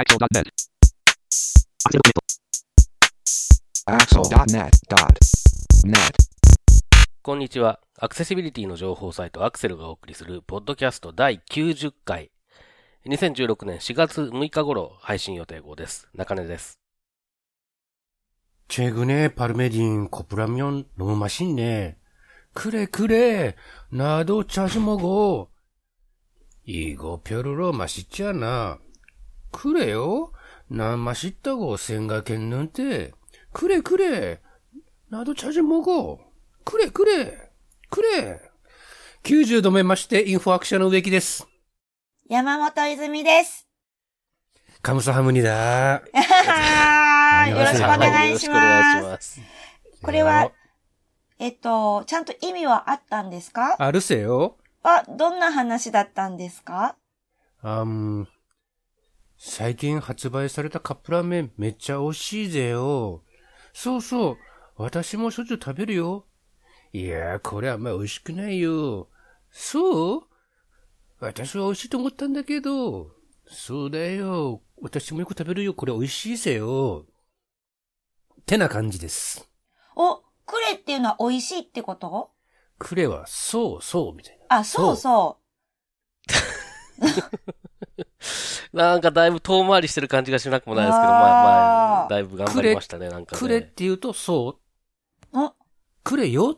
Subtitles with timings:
[0.00, 0.48] Axel.net.
[3.84, 6.00] Axel.net.net
[7.20, 7.80] こんにちは。
[7.98, 12.30] アクセシビリティの情報サイトアクセルがお送りする、ポッドキャスト第90回。
[13.04, 16.08] 2016年4月6日頃配信予定号です。
[16.14, 16.80] 中根です。
[18.68, 21.98] チェグネ、パルメディン、コプラミオン、ロムマシンネね。
[22.54, 23.54] くれくれ、
[23.92, 25.50] などチャシモゴ。
[26.64, 28.78] いごぴょるろマシっちゃな。
[29.52, 30.32] くれよ。
[30.68, 33.14] なんましったご、せんがけんぬんて。
[33.52, 34.40] くれくれ。
[35.10, 36.20] などちゃじもご。
[36.64, 37.50] くれくれ。
[37.90, 38.40] くれ。
[39.24, 41.46] 90度目まして、インフォアクションの植木です。
[42.28, 43.66] 山本泉です。
[44.82, 46.02] カムサハムニだ。
[47.48, 49.40] よろしくお願いします。
[50.02, 50.52] これは、
[51.38, 53.74] えっと、ちゃんと意味はあったんですか？
[53.78, 54.56] あるせよ。
[54.82, 56.96] は、どんな話だったんですか？
[57.62, 58.26] あん、
[59.42, 63.24] 最近発売されたカップラーメンめっちゃ美味しいぜよ。
[63.72, 64.36] そうそう。
[64.76, 66.26] 私もしょっちゅう食べるよ。
[66.92, 69.08] いやー、これあんま美味しくないよ。
[69.50, 70.22] そう？
[71.20, 73.12] 私は美味しいと思ったんだけど。
[73.46, 74.60] そうだよ。
[74.82, 75.72] 私もよく食べるよ。
[75.72, 77.06] これ美味しいぜよ。
[78.44, 79.48] てな感じです。
[79.96, 82.32] お、クレっていうのは美味しいってこと？
[82.78, 84.58] クレは、そうそう、みたいな。
[84.58, 85.38] あ、そうそ
[88.72, 93.38] なんかだいぶ遠回りしてる感じがしなくもないですけど、あーまあまあ、だいぶ頑張りましたね、なんかね。
[93.40, 94.58] クレって言うと、そ
[95.32, 95.38] う？
[95.40, 95.44] う。
[95.46, 95.54] お、
[96.04, 96.56] クレよ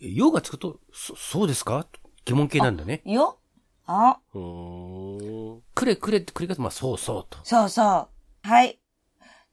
[0.00, 1.86] よがつくと、そ、そうですか？
[2.24, 3.02] 疑問形なんだね。
[3.04, 3.38] よ？
[3.86, 5.62] あ、うーん。
[5.74, 6.60] くれくれって繰り返す。
[6.60, 7.38] まあ、そうそうと。
[7.44, 7.82] そうそ
[8.44, 8.48] う。
[8.48, 8.78] はい。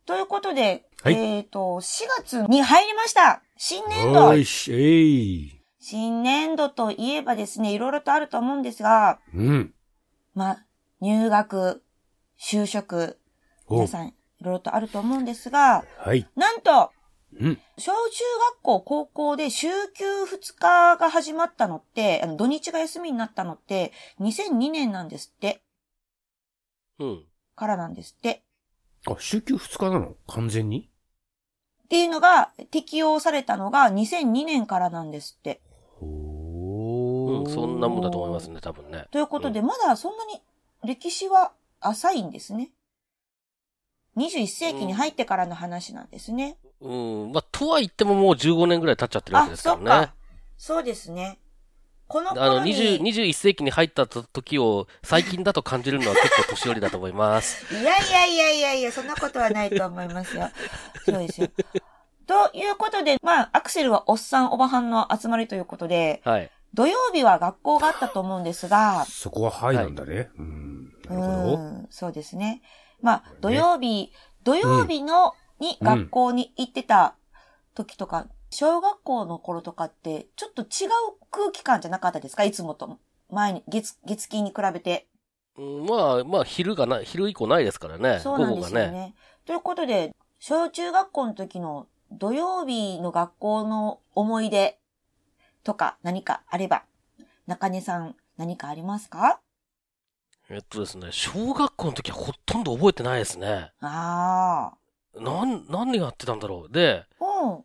[0.05, 3.41] ということで、はいえっ、と、4月に入りました。
[3.57, 4.35] 新年度お。
[4.35, 5.57] いし。
[5.79, 9.73] 新年度といえばですね、いろいろとあると思うんですが、うん。
[10.35, 10.65] まあ、
[11.01, 11.83] 入学、
[12.39, 13.19] 就職、
[13.67, 16.27] お皆さん、いろいろとあると思うんですが、はい。
[16.35, 16.91] なんと、
[17.39, 17.59] うん。
[17.77, 18.23] 小中
[18.53, 25.63] 学校、高校で週休2日が始まったのって、あの土日が休みになったのって、2002年なんですって、
[26.99, 27.25] うん。
[27.55, 28.43] からなんですって。
[29.07, 30.15] あ、週休2日なの？
[30.27, 30.89] 完全に？
[31.85, 35.61] っていうのが、適用されたのが2002年からなんですって。
[36.01, 39.07] おうん、そんなもんだと思いますね、多分ね。
[39.11, 40.41] ということで、まだそんなに
[40.83, 42.71] 歴史は浅いんですね。
[44.17, 46.57] 21世紀に入ってからの話なんですね。
[46.81, 46.93] う
[47.27, 47.31] ん。
[47.31, 50.13] まあ、とは言ってももう15年ぐらい経っちゃってるわけあ、ですそっからねか。。
[50.57, 51.39] そうですね。
[52.07, 57.65] このあの、頃に、20、21世紀に入った時を最近だと感じるのは結構年寄りだと思います。
[57.73, 60.49] いやいやいやいやいや、そんなことはないと思いますよ。
[61.05, 61.47] そうですよ。
[62.27, 66.51] ということで、まあ、アクセルはおっさんおばはんの集まりということで、はい。
[66.73, 70.29] 土曜日は学校があったと思うんですが、そこははいなんだね。
[70.37, 70.85] うん。
[71.09, 71.55] なるほど。
[71.55, 72.61] うん、そうですね。
[73.01, 74.11] まあ、土曜日、
[74.43, 77.15] 土曜日の、にうん学校に行ってた
[77.75, 80.67] 時とか、小学校の頃とかって、ちょっと違う
[81.29, 82.43] 空気感じゃなかったですか？
[82.43, 82.97] いつもと。
[83.29, 85.07] 前に、月、月金に比べて。
[85.57, 88.19] うんまあ、まあ、昼がな、昼以降ないですからね。
[88.19, 88.85] そうなんで午後がね。
[88.85, 89.15] すよね。
[89.45, 94.79] ということで、小中学校の時の土曜日の学校の思い出
[95.63, 96.83] とか何かあれば、
[97.47, 99.39] 中根さん何かありますか？
[100.49, 103.71] えっとですね、小学校の時はほとんど覚えてないですね。
[103.81, 104.73] あ
[105.15, 106.73] なん、何やってたんだろう。
[106.73, 107.25] で、あ。
[107.45, 107.63] うん。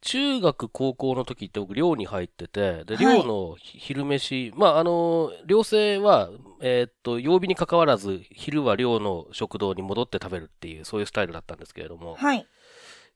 [0.00, 12.14] 中学、高校の時って僕寮に入ってて、で、はい寮のひ昼飯、まあ、あの、寮生は、えーっと、曜日に関わらず、昼は寮の食堂に戻って食べるっていう、そういうスタイルだったんですけれども。
[12.14, 12.46] はい。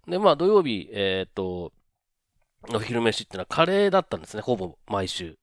[0.09, 1.73] で、まあ、土曜日、えーっと、
[2.69, 5.39] の昼飯ってのはカレーだったんですね、ほぼ毎週。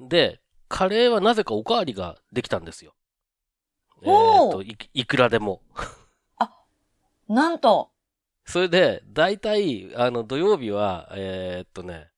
[0.00, 2.94] で、カレーはなぜかおかわりができたんですよ。
[4.02, 5.62] えおーと、いいくらでも。
[7.28, 7.90] なんと、
[8.44, 12.10] それで、大体、あの、土曜日は、えーっとね、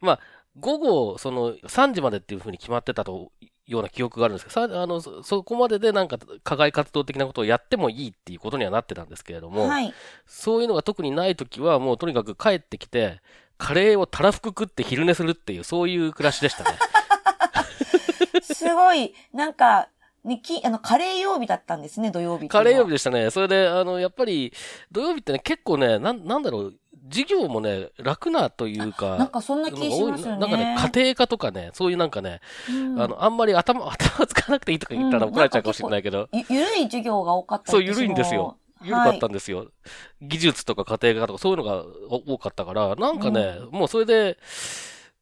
[0.00, 0.20] まあ、
[0.58, 3.32] 午後、その、3時までっていうふうに決まってたと、
[3.66, 9.94] ような記憶があるんですけど、さあの、そそこまででなんか、課外活動的なことをやってもいいっていうことにはなってたんですけれども、はい。
[10.26, 13.20] そういうのが特にないときは、もうとにかく帰ってきて、
[13.58, 16.78] カレーをたらふく食って昼寝するっていう、そういう暮らしでしたね。
[18.42, 19.88] すごい、なんか、
[20.24, 23.30] ね、き、あの、カレー曜日だったんですね、土曜日カレー曜日でしたね。
[23.30, 24.52] それで、あの、やっぱり、
[24.90, 26.74] 土曜日ってね、結構ね、なん、なんだろう、
[27.08, 30.38] 授業もね、楽なというか、なんかそんな気しますよね。
[30.38, 38.56] なんかね、家庭科とかね、そういうなんかね、うんあの、あんまり頭、 頭つかなくていいとか言ったらうん怒られちゃうかもしれないけど、ゆゆるい授業が多かったそう、私も緩いんですよ。
[38.82, 39.66] 緩かったんですよ。
[40.22, 44.38] 技術とか家庭科とかそういうのがお多かったから、なんかね、もうそれで、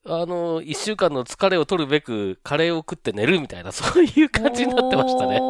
[0.06, 5.40] あの、一週間の疲れを取るべく、カレーを食って寝るみたいな、そういう感じになってましたね。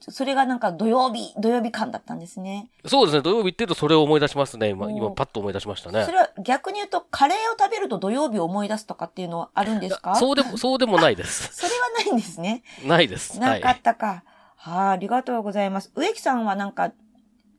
[0.00, 2.70] それがなんか土曜日、土曜日感だったんですね。
[2.86, 4.68] そうですね、土曜日って言うとそれを思い出しますね。
[4.68, 6.10] 今、今パッと思い出しましたねそ。
[6.12, 10.14] れは逆に言うと、カレーを食べると土曜日を思い出すとかっていうのはあるんですか？
[10.16, 11.54] そうでも、 そうでもないです。
[11.54, 12.62] それはないんですね。
[12.84, 13.38] ないです。
[13.38, 14.24] はないかったか。
[14.56, 15.92] はあ、ありがとうございます。
[15.94, 16.92] 植木さんはなんか、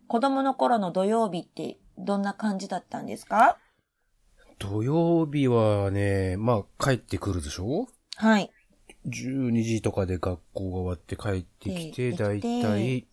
[0.07, 3.57] 子供の頃の土曜日ってどんな感じだったんですか？
[4.59, 7.87] 土曜日はね、まあ帰ってくるでしょ？
[8.15, 8.49] はい。
[9.07, 13.03] 12時とかで学校が終わって帰ってきて、でだいたい、うん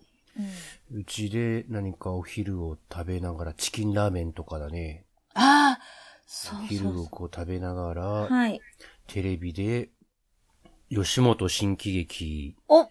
[0.90, 5.04] うちで何かお昼を食べながら、チキンラーメンとかだね。
[5.34, 5.80] ああ、
[6.26, 8.26] そうお昼そうそをこう食べながら、う。
[8.26, 8.60] はい。
[9.06, 9.90] テレビで、
[10.90, 12.88] 吉本新喜劇お、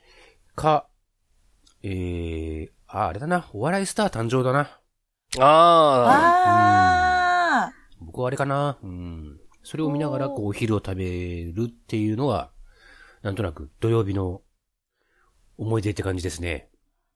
[0.56, 0.88] か、
[1.84, 4.80] えー、あ、あれだな、お笑いスター誕生だな。
[5.40, 6.08] ああ、
[7.60, 8.78] ああ、僕はあれかな。
[8.82, 9.40] うん。
[9.64, 12.53] それを見ながら、こう、お昼を食べるっていうのは、
[13.24, 14.42] なんとなく土曜日の
[15.58, 16.70] 思い出って感じですね。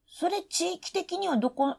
[0.08, 1.76] それ地域的にはどこ、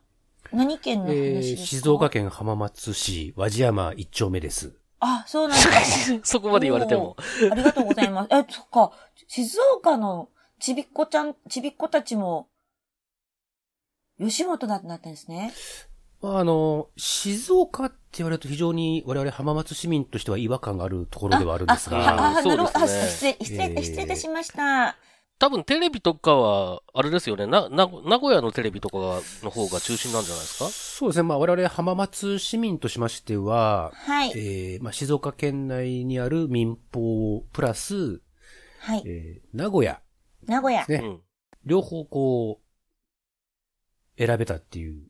[0.52, 4.78] 何県の話えー、ですか、静岡県浜松市和地山一丁目です。
[5.00, 6.20] あ、そうなんですか。
[6.26, 7.16] そこまで言われても。
[7.50, 8.28] ありがとうございます。
[8.30, 8.92] え、そっか。
[9.28, 10.28] 静岡の
[10.60, 12.50] ちびっこちゃん、ちびっ子たちも、
[14.18, 15.54] 吉本だったんですね。
[16.20, 22.62] まあ、あの、静岡って言われると非常に我々浜松市民としては違和感があるところではあるんですが、あなるほど。
[22.64, 24.96] あ、そうですね失礼、失礼、いたしました。
[25.38, 27.46] 多分テレビとかは、あれですよね。
[27.46, 28.96] な、な、名古屋のテレビとか
[29.44, 30.68] の方が中心なんじゃないですか？
[30.68, 31.22] そうですね。
[31.22, 34.32] まあ、我々浜松市民としましては、はい。
[34.34, 38.20] えー、まあ、静岡県内にある民放プラス、
[38.80, 39.02] はい。
[39.06, 40.00] えー、名古屋、
[40.48, 40.84] 名古屋。
[40.88, 41.20] ねうん。
[41.64, 42.60] 両方こ
[44.18, 45.08] う、選べたっていう、うん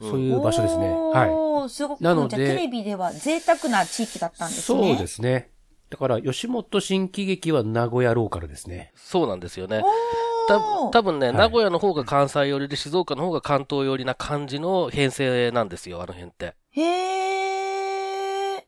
[0.00, 0.88] そういう場所ですね。
[0.88, 1.30] はい。
[1.30, 4.96] おーすごく、なのでじゃあテレビでは贅沢な地域だったんですそうね。。
[4.96, 5.50] ですすね。
[5.90, 8.92] だから、吉本新喜劇は名古屋ローカルですね。
[8.94, 9.82] そうなんですよね。
[9.84, 16.54] おたー多分ね、はい名古屋の方が関西寄りで静岡の方が関東寄りな感じの編成なんですよ、あの辺って。
[16.70, 18.62] へー。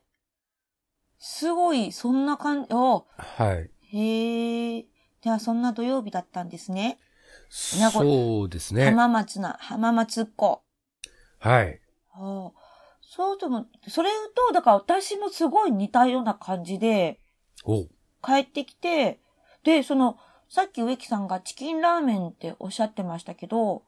[1.17, 3.69] すごい、そんな感じ、おはい。
[3.95, 4.85] へー。
[5.23, 6.99] では、そんな土曜日だったんですね。
[7.79, 8.85] 名古そうですね。
[8.85, 10.63] 浜松な、浜松っ子。
[11.43, 11.79] はい。
[12.13, 12.63] ああ
[13.01, 17.19] そうでも、それと、だから私もすごい似たような感じで、
[17.65, 17.83] お
[18.25, 19.19] 帰ってきて、
[19.63, 20.17] で、その、
[20.49, 23.83] さっき植木さんがチキンラーメンっておっしゃってましたけど、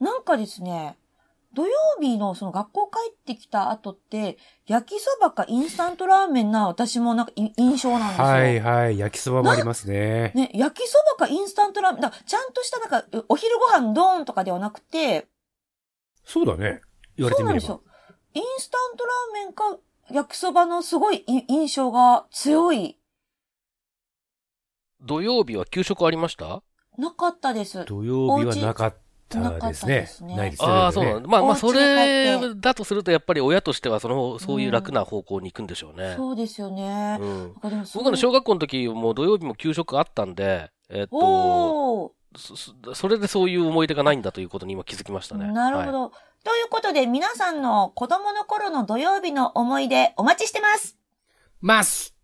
[0.00, 0.96] なんかですね、
[1.52, 8.24] 土曜日のその学校帰ってきた後って、焼きそばかインスタントラーメンな私もなんかい印象なんですよ。
[8.24, 8.98] はいはい。
[8.98, 10.32] 焼きそばもありますね。
[10.34, 15.26] ね、焼きそばかインスタントラーメン、だちゃんとしたなんか、お昼ご飯ドーンとかではなくて、
[16.24, 16.80] そうだね。
[17.16, 17.60] 言われてみれば。
[17.60, 17.94] そうなんですよ。
[18.34, 19.78] インスタントラーメンか
[20.10, 22.98] 焼きそばのすごいい印象が強い、
[25.00, 26.62] 土曜日は給食ありました？
[26.98, 27.84] なかったです。
[27.84, 29.00] 土曜日はなかったです
[29.36, 30.06] お家なかったねで。
[30.06, 30.68] すねないですね。
[30.68, 31.28] ああ、そうなんだ。
[31.28, 36.14] まあまあ、それだとすると、やっぱり親としては、その、そういう楽な方向に行くんでしょうね。
[36.16, 37.18] そうですよね。
[37.20, 37.54] うん。
[37.94, 45.46] 僕の小学校の時も土曜日も給食あったんで、えっと、そそそれでそういう思い出がないんだということに今気づきましたね。
[45.46, 46.12] はいなるほど。
[46.44, 50.98] ということで、皆さんの子供の頃の土曜日の思い出お待ちしてます。
[51.62, 52.14] ます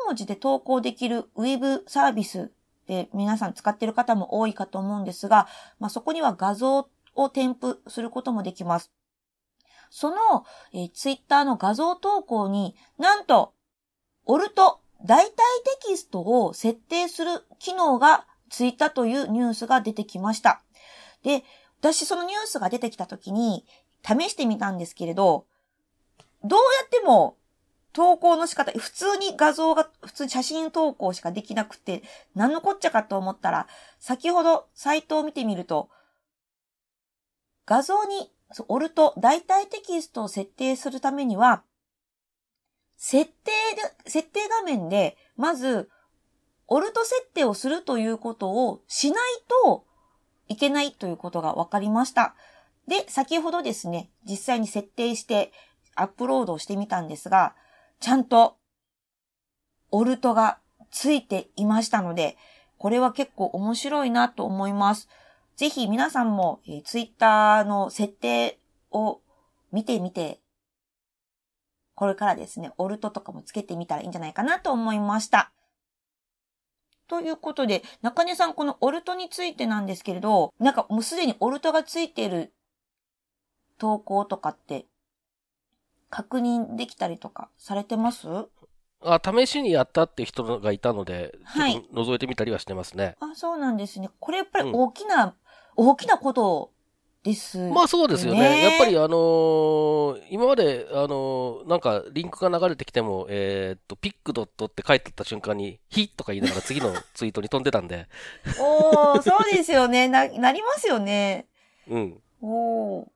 [0.07, 2.51] 文字で投稿できるウェブサービス
[2.87, 5.47] で皆さん使っている方も多いかと思うんですが、
[5.79, 8.91] まあ、そこには画像を添付することもできます。
[9.89, 13.53] その、えー、ツイッターの画像投稿になんと、
[14.25, 15.35] オルト代替テ
[15.81, 20.63] キストを設定する機能がついたというニュースが出てきました。
[21.23, 21.43] で、
[21.79, 23.65] 私そのニュースが出てきた時に
[24.03, 25.45] 試してみたんですけれど、
[26.43, 27.37] どうやっても
[27.95, 32.03] 投稿の仕方、普通に画像が、普通に写真投稿しかできなくて、
[32.35, 33.67] 何のこっちゃかと思ったら、
[33.99, 35.89] 先ほどサイトを見てみると、
[37.65, 38.29] 画像に、
[38.67, 41.63] オルト、代替テキストを設定するためには、
[42.97, 43.51] 設定
[44.03, 45.89] で、設定画面で、まず、
[46.67, 49.21] オルト設定をするということをしない
[49.63, 49.85] と
[50.49, 52.35] いけないということが分かりました。
[52.89, 55.53] で、先ほどですね、実際に設定して
[55.95, 57.55] アップロードをしてみたんですが、
[58.05, 58.57] ちゃんと、
[59.89, 60.59] オルトが
[60.91, 62.37] ついていましたので、
[62.77, 65.09] これは結構面白いなと思います。
[65.55, 68.59] ぜひ皆さんも、えー、ツイッターの設定
[68.91, 69.21] を
[69.71, 70.39] 見てみて、
[71.95, 75.51] これからですね、オルトとかもつけてみたらいいんじゃないかなと思いました。
[77.07, 82.53] ということで、中根さん、このオルトについてなんですけれど、なんかもうすでにオルトがついている
[83.79, 84.85] 投稿とかって
[86.15, 88.29] 確認できたりとかされてます？
[89.01, 91.85] あ、試しにやったって人がいたので、はい。
[91.93, 93.17] 覗いてみたりはしてますね。
[93.19, 94.09] あ、そうなんですね。
[94.21, 95.33] これやっぱり大きな、うん、
[95.75, 96.71] 大きなこと
[97.21, 98.63] ですまあそうですよね。
[98.63, 108.07] やっぱりあのー、今まで、あのー、なんかリンクが流れてきても、えー、っと、ピックドットって書いてた瞬間に、ヒとか言いながら次のツイートに飛んでたんで。
[108.57, 110.07] おー、そうですよね。
[110.07, 111.47] な、なりますよね。
[111.89, 112.21] うん。
[112.41, 113.14] おー。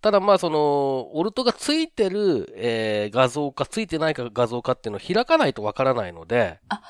[0.00, 6.60] ただまあその、オルトがついてる、えー、画像かついてないか画像かっていうのを開かないとわからないので。
[6.68, 6.80] あ、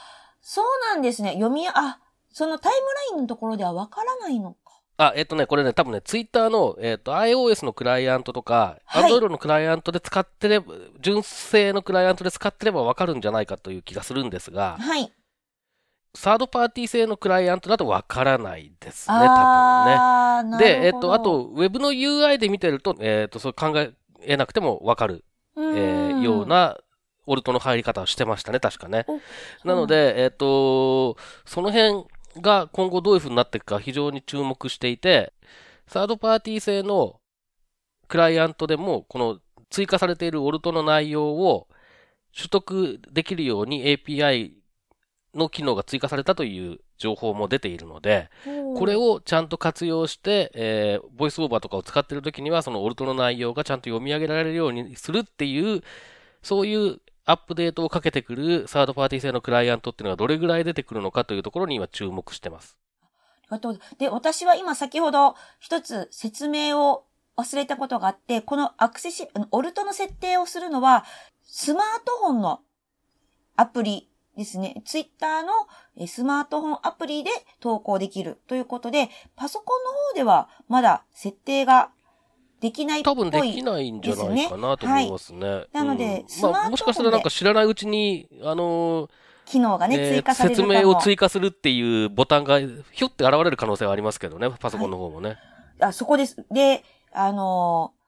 [0.40, 1.32] そうなんですね。
[1.32, 2.00] 読み、あ、
[2.30, 4.58] そのタイムラインのところではわからないのか。
[4.98, 15.12] あ、えっ、とね、これね、多分ね、ツイッターの、えっ、と、iOS のクライアントとか、はい、Android のクライアントで使ってれば、純正のクライアントで使ってればわかるんじゃないかという気がするんですが、はい。
[16.14, 20.58] サードパーティー製のクライアントだとわからないですね、多分ね。
[20.58, 23.72] で、えっ、と、あと、ウェブの UI で見てると、えっ、と、そう考
[24.20, 25.24] えなくてもわかる、
[25.56, 26.78] えー、ような、
[27.26, 29.04] オルトの入り方をしてましたね、確かね。
[29.62, 32.06] なので、えっ、と、その辺
[32.40, 35.34] が今後どういう風になっていくか非常に注目していて、
[35.86, 37.20] サードパーティー製の
[38.08, 39.38] クライアントでも、この
[39.70, 41.68] 追加されているオルトの内容を
[42.34, 44.52] 取得できるように API
[45.38, 48.28] の機能が追加されたという情報も出ているので、
[48.76, 55.82] これをちゃんと活用して、えー、ボイスオーバーとかを使っているときには、そのオルトの内容がちゃんと読み上げられるようにするっていう、
[56.42, 62.76] そういうアップデートをかけてくるサードパーティー製のクライアントっていうのがどれぐらい出てくるのかというところに今注目してます。
[63.02, 63.06] あ
[63.42, 63.80] りがとう。
[63.98, 67.04] で、私は今先ほど一つ説明を
[67.36, 71.04] 忘れたことがあって、このアクセシ、オルトの設定をするのは、
[71.44, 72.60] スマートフォンの
[73.56, 81.90] アプリですね、ツイッターのスマートフォンアプリで投稿できるということで、パソコンの方ではまだ設定が
[82.60, 85.48] できないっぽい、ね、多分できないんじゃないかなと思いますね。
[85.48, 89.10] はい、なので、うん、まあ、もしかしたらなんか知らないうちに、あのー、
[89.46, 95.30] 機能がね、追加される説明を追加するっていうボタンがひょって現れる可能性はありますけどね、パソコンの方もね。
[95.30, 95.38] はい、
[95.80, 96.44] あ、そこです。
[96.52, 97.98] で、あのー、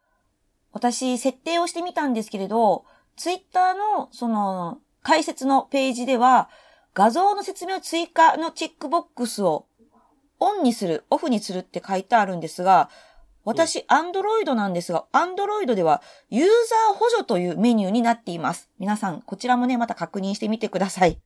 [0.75, 2.85] 私、設定をしてみたんですけれど、
[3.17, 6.49] ツイッターの、その、解説のページでは、
[6.95, 9.67] 画像の説明追加のチェックボックスを
[10.41, 12.91] オンにする、オフにするって書いてあるんですが、
[13.45, 18.69] 私、アンドロイドなんですが、アンドロイドでは、ユーザー補助というメニューになっています。
[18.79, 21.19] 皆さん、こちらもね、また確認してみてください。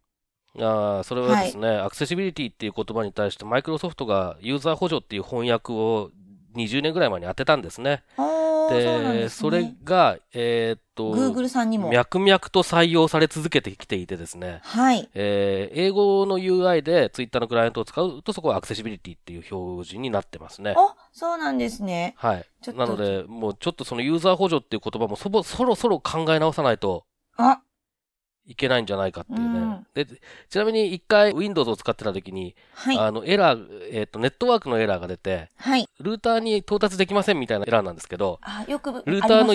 [0.61, 6.11] ああ、それはですね、はい、アクセシビリティっていう言葉に対して、マイクロソフトがユーザー補助っていう翻訳を
[6.55, 8.05] 20年ぐらい前に当てたんですね。
[8.71, 11.91] で、それが、えー、っと、Google さんにも。
[11.91, 14.61] 脈々と採用され続けてきていてですね。
[14.63, 15.09] はい。
[15.15, 20.75] えー、英語の UI で Twitter のクライアントを使うと、そこはアクセシビリティっていう表示になってますね。
[20.77, 22.15] あ、そうなんですね。
[22.17, 22.47] はい。
[22.75, 27.05] なので、もうちょっとそのユーザー補助っていう言葉もそぼ、そろそろ考え直さないと。
[27.37, 27.61] あ、
[28.47, 29.47] いけないんじゃないかっていうね。
[29.47, 30.07] うん、で、
[30.49, 39.55] ちなみに一回 Windows を使ってた時に、はい、あの、エラー、えっ、ー、と、ネットワークのエラーが出て、はい、ルーターに到達できませんみたいなエラーなんですけど、あ、よく、ルーターの、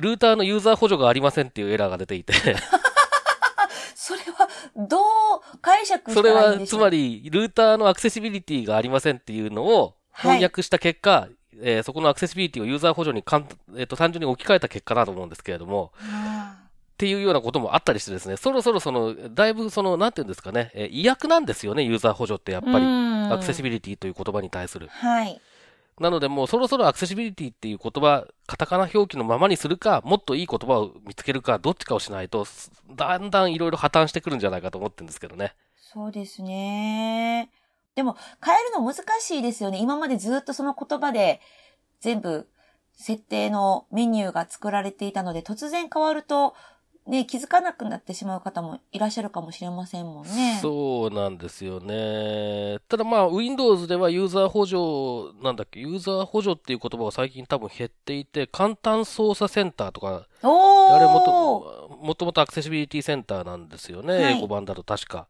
[0.00, 2.32] ルーターのユーザー補助がありませんっていうエラーが出ていて。
[3.94, 15.92] それは、どう解釈したらいいんでしょうそれは、つまり、ルーターのアクセシビリティがありませんっていうのを翻訳した結果、はい、えー、そこのアクセシビリティをユーザー補助にかん、えっ、ー、と、単純に置き換えた結果だと思うんですけれども、
[16.98, 22.84] っていうようなこともあったりしてですね、そろそろその、だいぶその、なんていうんですかね、えー、意訳なんですよね、ユーザー補助ってやっぱり、
[23.32, 24.88] アクセシビリティという言葉に対する。
[24.88, 25.40] はい。
[26.00, 32.44] なのでもうそろそろアクセシビリティっていう言葉、カタカナ表記のままにするか、もっといい言葉を見つけるか、どっちかをしないと、
[32.96, 35.54] だんだんいろいろ破綻してくるんじゃないかと思ってるんですけどね。
[35.76, 37.48] そうですね。
[37.94, 39.78] でも、変えるの難しいですよね。
[39.78, 41.40] 今までずっとその言葉で
[42.00, 42.48] 全部
[42.98, 46.54] 設定のメニューが作られていたので、突然変わると、
[47.08, 50.58] ね、気づかなくなってしまう方もいらっしゃるかもしれませんもんね。
[50.60, 52.80] そうなんですよね。
[52.86, 61.20] ただまあ、Windows ではユーザー補助、なんだっけ、ユーザー補助っていう言葉は最近多分減っていて、簡単操作センターとか、おーあれも
[61.90, 64.14] と、もともとアクセシビリティセンターなんですよね。
[64.14, 65.28] はい英語版だと確か。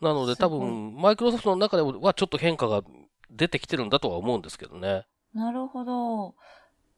[0.00, 2.82] なのです多分、マイクロソフトの中ではちょっと変化が
[3.28, 5.04] 出てきてるんだとは思うんですけどね。
[5.34, 6.34] なるほど。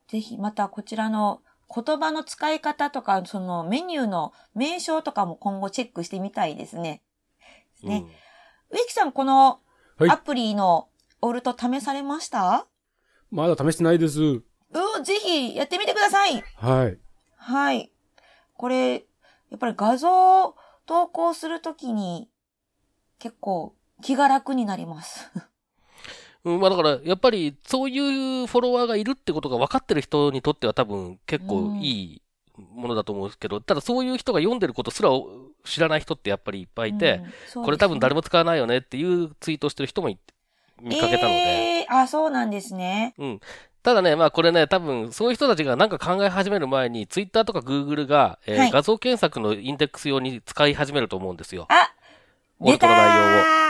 [0.09, 1.41] ぜひ、またこちらの
[1.73, 7.03] 言葉の使い方とか、そのメニューの名称とかも今後チェックしてみたいですね。
[7.83, 8.07] ね
[8.71, 9.61] 植木さん、この
[9.97, 10.89] はいアプリの
[11.21, 12.67] オルト試されました、
[13.31, 14.21] まだ試してないです。
[14.21, 16.43] うん、ぜひやってみてください。
[16.57, 16.99] はい。
[17.37, 17.93] はい。
[18.55, 20.57] これ、やっぱり画像を
[20.87, 22.29] 投稿するときに
[23.19, 25.31] 結構気が楽になります。
[26.45, 26.55] うん。
[26.55, 32.23] うん、まあだから、やっぱり、そういうフォロワーがいるってことが分かってる人にとっては多分結構いい
[32.75, 35.11] ものだと思うんですけど、ただそういう人が読んでることすら
[35.65, 37.21] 知らない人ってやっぱりいっぱいいて、
[37.55, 40.19] これ多分誰もも使わないよねっていうツイートをしてる人もい
[40.81, 43.15] 見かけたので、えー、あ、そうなんですね。
[43.19, 43.41] うん。
[43.83, 51.67] ただね、まあこれね、多分そういう人たちがなんか考え始める前に、ツイッターとかグーグルが、えーはい画像検索のインデックス用に使い始めると思うんですよ。
[51.69, 51.93] あ、
[52.59, 53.61] オルトの内容を。
[53.61, 53.64] を。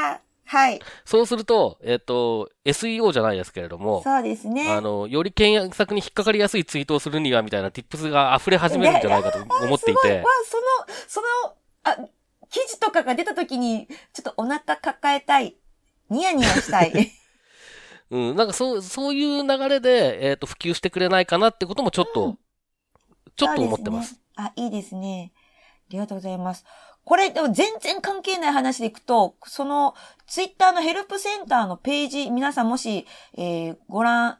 [0.55, 0.81] はい。
[1.05, 4.71] そうすると、えっ、と、SEO じゃないですけれども、そうですね。
[4.71, 10.63] あの、より検索に引っかかりやすいツイートをするには、みたいな tips が溢れ始めるんじゃないかと思っていてすごいわ、、その、
[11.09, 12.09] その、あ、
[12.49, 15.57] 記事とかが出た時に、ちょっとお腹抱えたい。
[16.11, 16.93] ニヤニヤしたい。
[18.11, 22.39] うん、なんかそう、そういう流れで、えっ、と、普及してくれないかなってこともちょっと、うん
[23.37, 25.33] ちょっと思ってますねあ、いいですね。
[25.35, 25.39] あ
[25.91, 26.65] りがとうございます。
[27.05, 29.95] これ、でも全然関係ない話でいくと、その、
[30.27, 34.39] ツイッターのヘルプセンターのページ、皆さんもし、えーご覧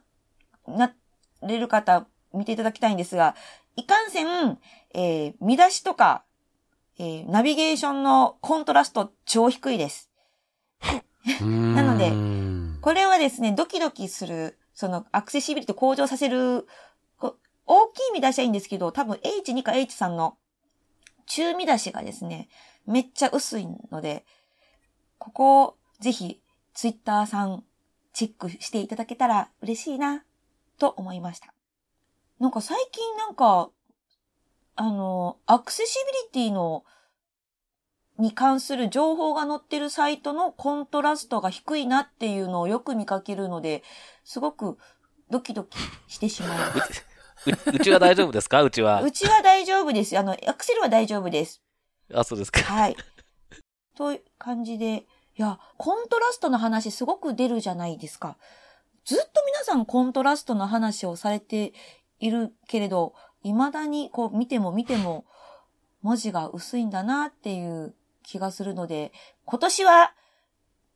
[0.67, 0.93] な
[1.43, 3.35] れる方、見ていただきたいんですが、
[3.75, 4.57] いかんせん、
[4.93, 6.23] えー見出しとか、
[6.97, 10.09] えーナビゲーションのコントラスト超低いです。
[11.41, 12.15] なのでで
[12.81, 16.67] これはですね、ドキドキする、そのアクセシビリティ向上させる、
[17.17, 20.37] こ大きい見出しはいいんですけど、多分 H2 か H3 の
[21.25, 22.49] 中見出しがですね、
[22.85, 24.25] めっちゃ薄いので、
[25.17, 26.41] ここをぜひ
[26.73, 27.63] ツイッターさん
[28.13, 30.23] チェックしていただけたら嬉しいな、
[30.77, 31.53] と思いました。
[32.39, 33.69] なんか最近なんか、
[34.75, 35.97] あの、アクセシ
[36.33, 36.83] ビリティの
[38.17, 43.83] に関する情報が載ってるサイトのコントラストが低いなっていうのをよく見かけるので、
[44.23, 44.77] すごく
[45.29, 46.71] ドキドキしてしまう。
[46.71, 47.14] う
[47.73, 48.63] うちは大丈夫ですか？
[48.63, 49.11] うちはう。
[49.11, 50.17] ちは大丈夫です。
[50.17, 51.61] あの、アクセルは大丈夫です。
[52.13, 52.61] あ、そうですか。
[52.61, 52.95] はい。
[53.95, 55.05] という感じで、
[55.37, 58.37] いや、コントラストの話すごく出るじゃないですか。
[59.03, 61.73] ずっと皆さんコントラストの話をされて
[62.19, 65.25] いるけれど、未だにこう見ても見ても
[66.01, 69.11] 文字が薄いんだなっていう気がするので、
[69.45, 70.13] 今年は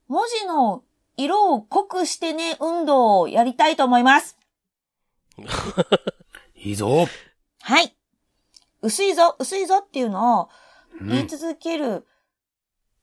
[0.08, 0.84] 文字の
[1.18, 4.38] 色を濃くしてね運動をやりたいと思います。
[6.62, 7.08] いいぞ。
[7.62, 7.96] はい。
[8.82, 10.50] 薄いぞ、薄いぞっていうのを
[11.00, 12.06] うん言い続ける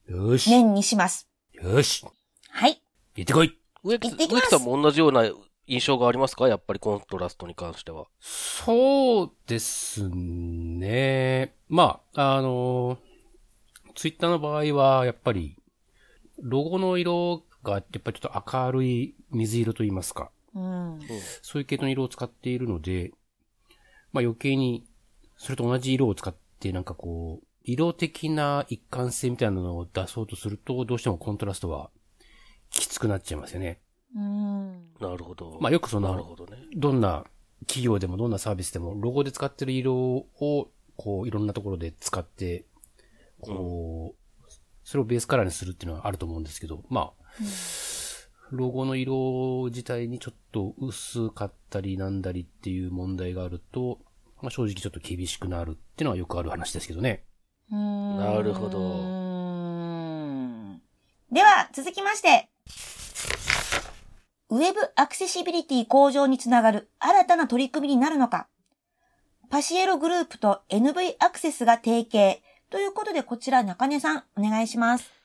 [0.07, 0.51] よし。
[0.51, 1.27] 年にします。
[1.53, 2.05] よし。
[2.51, 2.83] はい。
[3.15, 3.59] 行ってこい。
[3.83, 5.25] 植木行ってきます植木さんも同じような
[5.67, 6.49] 印象がありますか？
[6.49, 8.05] やっぱりコントラストに関しては。
[8.21, 11.55] そうですね。
[11.69, 12.99] まあ、あの、
[13.95, 15.57] ツイッターの場合は、やっぱり、
[16.43, 20.31] ロゴの色が、やっぱりちょっと明るい水色と言いますか。
[20.55, 21.01] うん。
[21.41, 23.13] そういう系統の色を使っているので、
[24.13, 24.87] まあ余計に、
[25.37, 31.91] それと同じ色を使って、なんかこう、色的な一貫性みたいなのを出そうとすると、どうしてもコントラストは
[32.71, 33.81] きつくなっちゃいますよね。
[34.15, 34.93] うん。
[35.01, 35.59] なるほど。
[35.61, 36.59] まあよくそのなるほどね。
[36.77, 37.25] どんな
[37.67, 42.67] 企業でもどんなサービスでも、ロゴで使ってる色を、こう、いろんなところで使って、
[43.41, 44.27] こう、
[44.85, 47.43] それをベースカラーにするっていうのはあると思うんですけど、まあ、
[48.51, 53.99] ロゴの色自体にちょっと薄かったりなんだりっていう問題があると、
[54.41, 57.25] まあ、正直ちょっと厳しくなるっていうのはよくある話ですけどね。
[57.71, 59.37] ななるほど
[61.33, 62.49] では、続きまして。
[64.49, 68.47] ウェブアクセシビリティ向上につながる新たな取り組みになるのか。
[69.51, 72.41] パシエログループと NV アクセスが提携。
[72.71, 75.16] ということで、こちら中根さん、お願いします。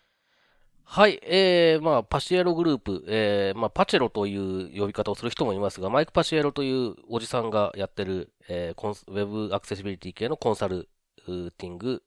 [0.84, 10.89] はい、えー、まあ、パシエログループ、えー、まあ、パチェロという呼び方をする人もいますが、マイク・パシエロというおじさんがやってる、えーコンス、ウェブアクセシビリティ系のコンサル
[11.26, 12.04] ティング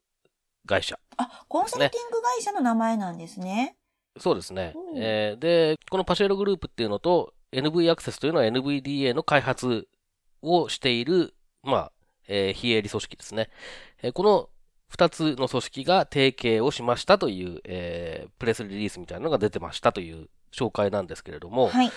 [0.67, 0.99] 会社。
[1.17, 3.77] あ、コンサルティング会社の名前なんですね。
[4.19, 4.75] そうですね。
[4.75, 9.89] うんえーで、このパシエログループっていうのと、NV アクセスというのは NVDA の開発
[10.43, 11.93] をしている、まあ、
[12.29, 13.49] えー非営利組織ですね。
[14.03, 14.51] えーこの
[14.95, 21.89] 二つの組織が提携をしましたという、えープレスリリースみたいなのが出てましたという紹介なんですけれども、はい。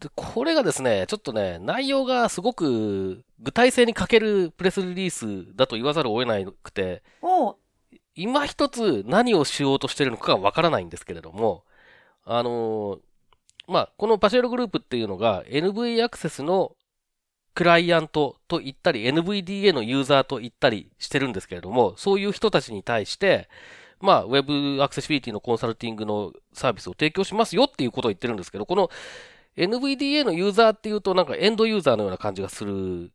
[0.00, 7.02] でこれがですね、ちょっとね、内容がすごく具体性に欠けるプレスリリースだと言わざるを得なくて、
[8.14, 11.64] 今一つ何をしようとしてるのかがわからないんですけれども、
[12.24, 12.98] あのー
[13.68, 16.72] まあ、このパシエログループっていうのが NV アクセスの
[17.58, 23.48] クライアントと言ったり、NVDA のユーザーと言ったりしてるんですけれども、そういう人たちに対して、
[24.00, 28.90] まあ、ウェブアクセシビリティのコンサルティングのサービスを提供しますよっていうことを言ってるんですけど、この
[29.56, 33.10] NVDA のユーザーっていうとなんかエンドユーザーのような感じがする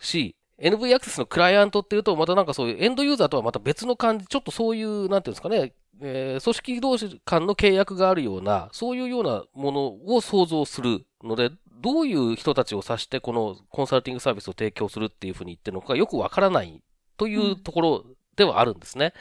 [0.00, 16.82] し、NV アクセスのクライアントっていうと、またなんかそういうエンドユーザーとはまた別の感じ、ちょっとそういう、なんていうんですかね、え組織同士間の契約があるような、そういうようなものを想像するので、どういう人たちを指してこのコンサルティングサービスを提供するっていうふうに言ってるのかよくわからない
[17.16, 18.04] というところ
[18.36, 19.12] ではあるんですね。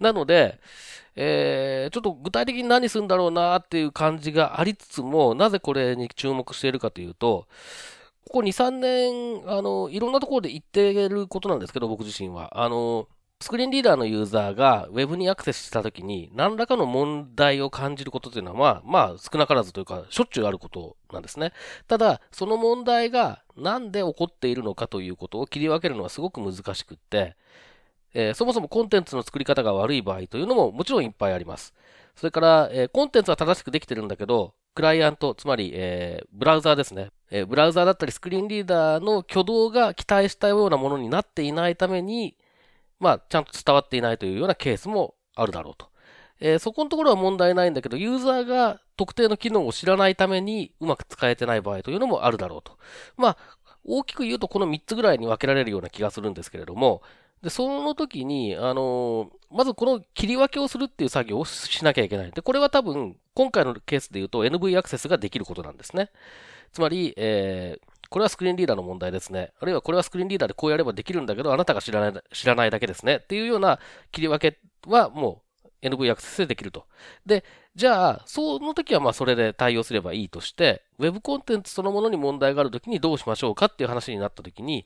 [0.00, 0.60] なので、
[1.16, 7.46] えーちょっと具体的に何するんだろうなっていう感じがありつつも、なぜこれに注目しているかというと、
[8.26, 12.62] ここ2、3年、あの、いろんなところで言っていることなんですけど、僕自身は。
[12.62, 13.08] あの、
[13.42, 21.54] スクリーンリーダーのユーザーが Web にアクセスしたときに、何らかの問題を感じることというのは、まあ、少なからずというか、しょっちゅうあることなんですね。
[21.88, 27.34] ただ、その問題がなんで起こっているのかということを切り分けるのはすごく難しくって、
[28.12, 31.72] えーそもそもコンテンツの作り方が悪い場合というのももちろんいっぱいあります。
[32.16, 37.08] それから、えーコンテンツは正しくできてるんだけど、クライアント、つまり、えーブラウザーですね。
[37.30, 42.36] えーブラウザーだったりスクリーンリーダーの挙動が期待したようなものになっていないために、
[43.00, 45.88] まあ、ちゃんと伝わっていないというようなケースもあるだろうと。
[46.40, 52.78] えーそこのところは問題ないんだけど、ユーザーが特定の機能を知らないためにうまく使えてない場合というのもあるだろうと。
[53.16, 53.36] まあ、
[53.84, 57.02] 大きく言うとこの3つぐらいに分けられるような気がするんですけれども、
[57.42, 62.30] で、その時に、あのーまずこの切り分けをするっていう作業をしなきゃいけない。
[62.30, 66.10] で、これは多分、今回のケースで言うと NV アクセスができることなんですね。
[66.72, 69.52] つまり、えーこれはスクリーンリーダーの問題ですね。
[69.60, 73.16] あるいはこれはスクリーンリーダーでこうやればできるんだけど、あなたが知らない、知らないだけですね。
[73.16, 73.78] っていうような
[74.10, 75.42] 切り分けはも
[75.82, 76.86] う NV アクセスでできると。
[77.24, 77.44] で、
[77.76, 84.84] じゃあ、その時はまあそれで対応すればいいとして、Web コンテンツそのものに問題がある時にどうしましょうかっていう話になった時に、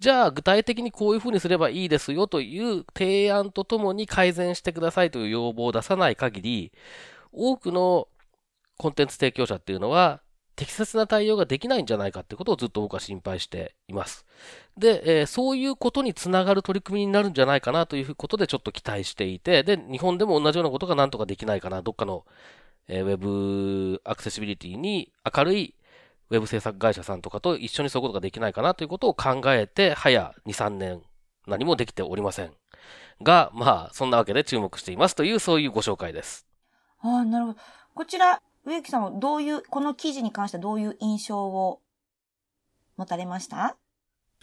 [0.00, 6.72] じゃあ具体的にこういうふうにすればいいですよという提案とともに改善してくださいという要望を出さない限り、
[7.32, 8.08] 多くの
[8.76, 10.20] コンテンツ提供者っていうのは
[10.56, 14.24] 適切な対応ができないんじゃないかってことをずっと僕は心配しています。
[14.76, 22.24] で、えーそういうことにつながる取り組みになるんじゃないかなということでちょっと期待していて、で、日本でも同じようなことがなんとかできないかな、どっかの、
[22.88, 25.74] えーウェブアクセシビリティに明るい
[26.30, 31.02] ウェブ制作会社さんとかと一緒にそういうことができないかなということを考えて、早2、3年
[31.46, 32.52] 何もできておりません。
[33.22, 36.46] が、まあ、そんなわけで注目していますという、そういうご紹介です。
[37.00, 37.58] ああ、なるほど。
[37.94, 41.80] こちら、植木さんはどういう、この記事に関してはどういう印象を
[42.96, 43.76] 持たれました？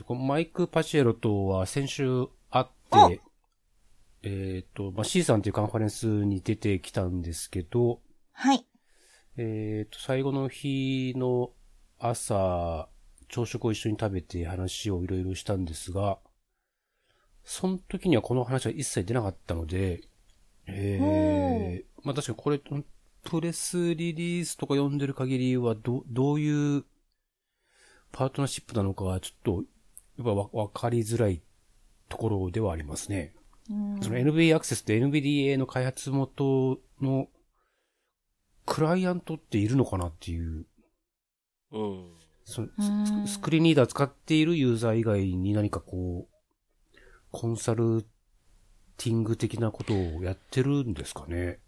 [0.06, 3.22] このマイク・パシエロとは先週会おって、
[4.24, 8.02] えっ、と、まあ、C さんというカンファレンスに出てきたんですけど、
[8.34, 8.66] はい。
[9.38, 11.52] えっ、と、最後の日の
[11.98, 12.90] 朝、
[13.28, 16.20] 朝食を一緒に食べて話をいろいろしたんですが、
[17.44, 20.02] その時にはこの話は一切出なかったので、
[20.68, 22.62] えー、まあ確かにこれ、
[23.24, 26.86] プレスリリースとか読んでる限りは、ど、どういう
[28.12, 29.64] パートナーシップなのかはちょっと、
[30.18, 31.42] やっぱわわかりづらい
[32.10, 33.34] ところではありますね。
[33.70, 37.28] うんその NV アクセスって NVDA の開発元の
[38.66, 40.66] クライアントっているのかなっていう、
[41.72, 42.10] うん。
[42.44, 46.98] そススクリーンリーダー使っているユーザー以外に何かこう、
[47.32, 48.04] コンサル
[48.98, 51.60] ティング的なことをやってるんですかね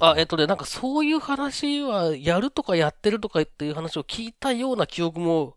[0.00, 5.56] あ、えっとね、なんかそういう話は、やるとかやってるとかっていう話を聞いたような記憶も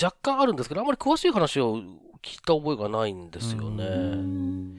[0.00, 1.76] 若干あるんですけど、あんまり詳しい話を
[2.22, 3.84] 聞いた覚えがないんですようね。
[3.84, 4.76] ん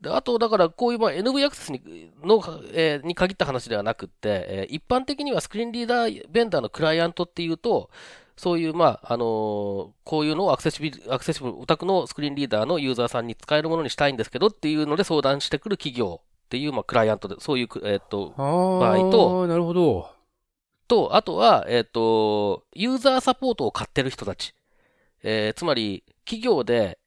[0.00, 7.90] で、あと、だから、こういう、まあ、NV アクセスに、の、えーに限った話ではなくって、えー一般的にはスクリーンリーダーベンダーのクライアントっていうと、
[8.36, 20.08] そういう、まあ、あのーこういうのをアクセシビリ、アクセシブル、お宅のスクリーンリーダーのユーザーさんに使えるものにしたいんですけどっていうので相談してくる企業っていう、まあ、クライアントで、そういうく、えっ、ー場合となるほど。
[20.86, 24.54] と、あとは、えっ、と、ユーザーサポートを買ってる人たち。
[25.24, 26.98] えーつまり、企業で、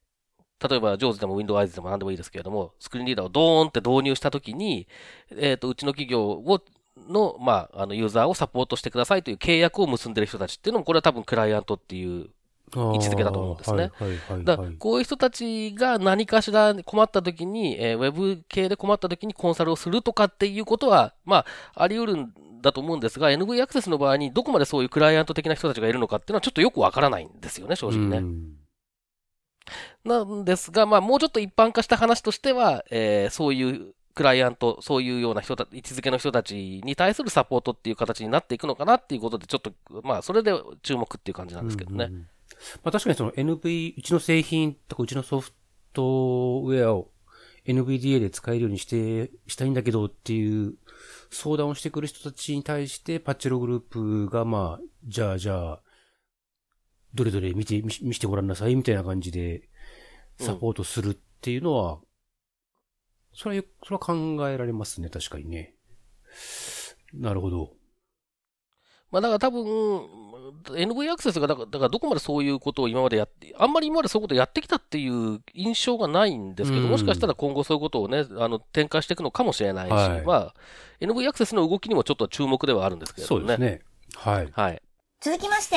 [0.62, 4.86] 例えば、ジョーズでも Windows でも何でもいいですけれども、スクリーンリーダーをドーンって導入したときに、
[5.30, 6.60] えっ、と、うちの企業を、
[7.08, 12.28] の、まあ、あの、ユーザーをサポートしてくださいという契約を結んでる人たちっていうのも、これは多分クライアントっていう
[12.74, 13.76] 位位置づけだと思うんですね。
[13.76, 14.58] はいはいはい、だ。
[14.78, 28.18] こういう人たちが何かしら困った時に、えーウェブ系で困った時にコンサルをするとかっていうことは、まあ、あり得るんだと思うんですが、NV アクセスの場合にどこまでそういうクライアント的な人たちがいるのかっていうのはちょっとよくわからないんですよね、正直ね。
[28.18, 28.56] うん
[30.04, 40.52] なんですが、まあ、もうちょっと一般化した話としては、えーそういうクライアント、そういうような人た、位置づけの人たちに対するサポートっていう形になっていくのかなっていうことで、ちょっと、まあ、それで
[40.82, 42.06] 注目っていう感じなんですけどね。
[42.06, 42.28] うんうんうん
[42.82, 45.52] まあ確かにその NV、うちの製品とかうちのソフ
[45.92, 46.02] ト
[46.64, 47.10] ウェアを
[47.66, 50.74] NVDA で使えるようにして、したいんだけどっていう
[51.30, 55.82] 相談をしてくる人たちに対してパッチログループがまあ、じゃあじゃあ、
[57.14, 59.68] どれどれ見て、見見してごらんなさいみたいな感じで
[60.38, 62.00] サポートするっていうのは、
[63.32, 65.74] それはよ、それは考えられますね、確かにね。
[67.12, 67.72] なるほど。
[69.10, 69.64] まあだから多分、
[70.66, 80.54] NV アクセスがだから、だからどこまでそういうことを今までやって、あんまり今までそういうことをやってきたっていう印象がないんですけど、うんもしかしたら今後そういうことをね、あの、展開していくのかもしれないし、はいまあ、
[81.00, 83.48] NV アクセスの動きにもちょっと注目ではあるんですけれどもね。
[83.48, 83.80] そうですね。
[84.16, 84.48] はい。
[84.52, 84.82] はい。
[85.20, 85.76] 続きまして。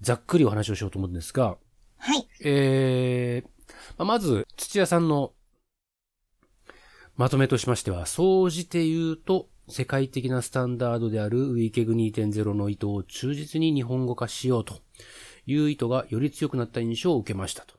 [0.00, 1.56] ざっくりお話をしようと思うんですが、
[1.98, 2.28] はい。
[2.44, 3.48] えー、
[3.98, 5.32] まあまず、土屋さんの
[7.16, 14.80] まとめとしましては、総じて言うと、世界的なスタンダードである WeKeg 2.0の意図を忠実に日本語化しようと
[15.48, 17.74] いう意図がより強くなった印象を受けましたと。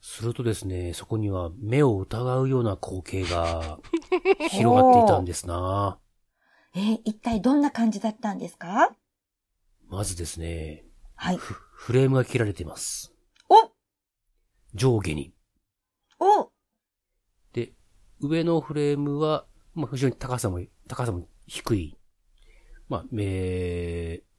[0.04, 0.20] はい。
[0.20, 3.80] するとですね、そこには目を疑うような光景が
[4.52, 6.00] 広がっていたんですな。
[6.76, 8.96] えー一体どんな感じだったんですか？
[9.88, 10.86] まずですね、
[11.16, 11.38] はい。
[11.38, 13.14] フフレームが切られています。
[13.50, 13.72] お
[14.74, 15.34] 上下に。
[16.20, 16.52] お
[17.54, 17.74] で、
[18.20, 21.98] 上のフレームは、まあ、非常に高さも、高さも低い。
[22.90, 24.33] まあ、えー、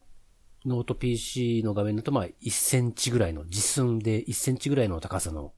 [0.65, 5.53] ノート PC の画面だと、まあ、1センチぐらいの、実寸で1センチぐらいの高さの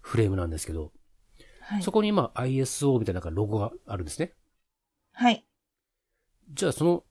[0.00, 0.92] フレームなんですけど、
[1.60, 1.92] はいそ。
[1.92, 4.32] こにまあ ISO みたいなロゴがあるんですね。
[5.12, 5.46] はい。
[6.50, 7.04] じゃあその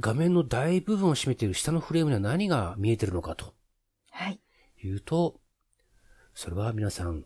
[0.00, 3.54] 画面の大部分を占めている下のフレームには何が見えてるのかと
[4.10, 4.40] はい。
[4.82, 5.40] いうと、
[6.34, 7.24] それは皆さん、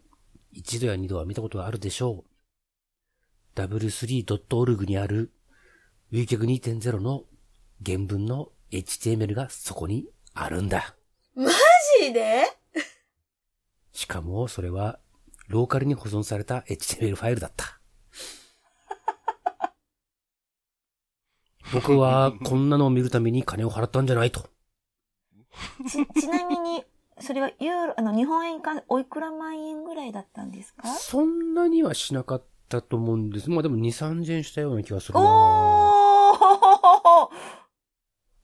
[0.52, 3.60] 一度や二度は見たことがあるでしょう。
[3.60, 5.32] w3.org にある
[6.12, 7.24] w 脚2.0の
[7.84, 10.94] 原文の HTML がそこにあるんだ。
[11.34, 11.50] マ
[12.02, 12.44] ジで？
[13.92, 14.98] しかもそれは
[15.48, 17.80] ローカルに保存された HTML ファイルだった。
[21.72, 24.48] 僕はこんなのを見るために金を払ったんじゃないと。
[25.88, 26.84] ち、ちなみに、
[27.20, 30.86] それはユーロ、あの、日本円か、おいくら万円ぐらいだったんですか？
[30.88, 33.50] そんなにはしなかったと思うんです。
[33.50, 35.20] まあでも2、3000円したような気がするな。
[35.20, 35.67] おー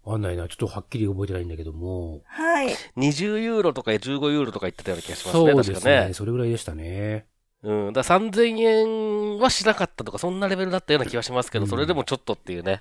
[0.05, 0.49] わかんないな。
[0.49, 2.23] ちょっとはっきり覚えてないんだけども。
[2.27, 2.69] はい。
[2.97, 6.09] 20ユーロとか15ユーロとか言ってたような気がしますそね、うですね。
[6.09, 6.14] ね。
[6.14, 7.27] それぐらいでしたね。
[7.62, 7.93] うん。
[7.93, 12.81] だから3000円はしなかったとか、そんなレベルだったような気がしますけど、うんそれでもちょっとっていうね。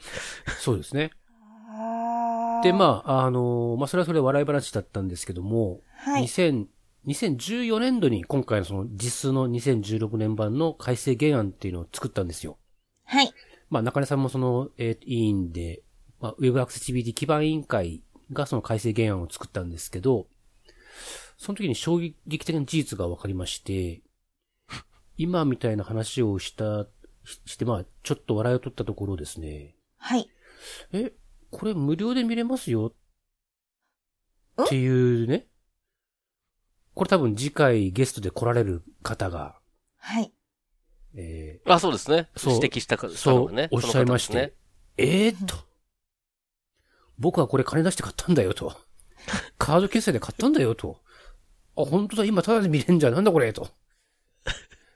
[0.60, 1.12] そうですね。
[2.64, 6.24] で、まあ、あのまあ、それはそれで笑い話だったんですけども、はい。
[6.24, 6.66] 2000
[7.06, 12.58] 2014年度に今回のその実数の2016年版の改正原案っていうのを作ったんですよ。
[13.06, 13.34] はい。
[13.70, 15.82] まあ、中根さんもその、えー委員で、
[16.24, 20.28] まあ、ウェブアクセシビリティ基盤委員会がその改正原案を作ったんですけど、
[21.38, 24.02] その時に衝撃的な事実が分かりまして、
[25.18, 26.86] 今みたいな話をした、
[27.26, 29.76] しして、まあ、ちょっと笑いを取ったところですね。
[29.98, 30.30] はい。
[30.94, 31.12] え、
[31.52, 32.94] これ無料で見れますよ？
[34.58, 35.48] んっていうね。
[36.94, 39.60] これ多分次回ゲストで来られる方が、
[39.98, 40.32] はい。
[41.16, 42.30] えあ、そうですね。
[42.38, 43.68] そう指摘したか、ーそう。
[43.72, 44.54] おっしゃいまして、ね
[44.96, 45.56] えー、っと、
[47.18, 48.76] 僕はこれ金出して買ったんだよと。
[49.58, 51.00] カード決済で買ったんだよと。
[51.76, 53.70] あ、本当だ、今タダで見れんじゃん、なんだこれと。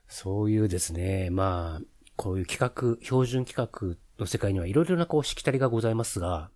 [0.08, 6.50] そういうですね、まあ、こういう企画、標準企画の世界にはいろいろなこう、しきたりがございますが、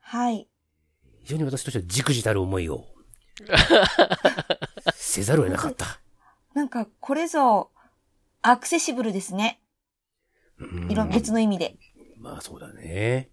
[0.00, 0.48] はい。
[1.22, 2.86] 非常に私としてはじくじたる思いを、
[4.94, 6.00] せざるを得なかった。
[6.54, 7.70] なんか、これぞ、
[8.42, 9.60] アクセシブルですね。
[10.58, 11.76] うんいろ、別の意味で。
[12.18, 13.30] まあそうだね。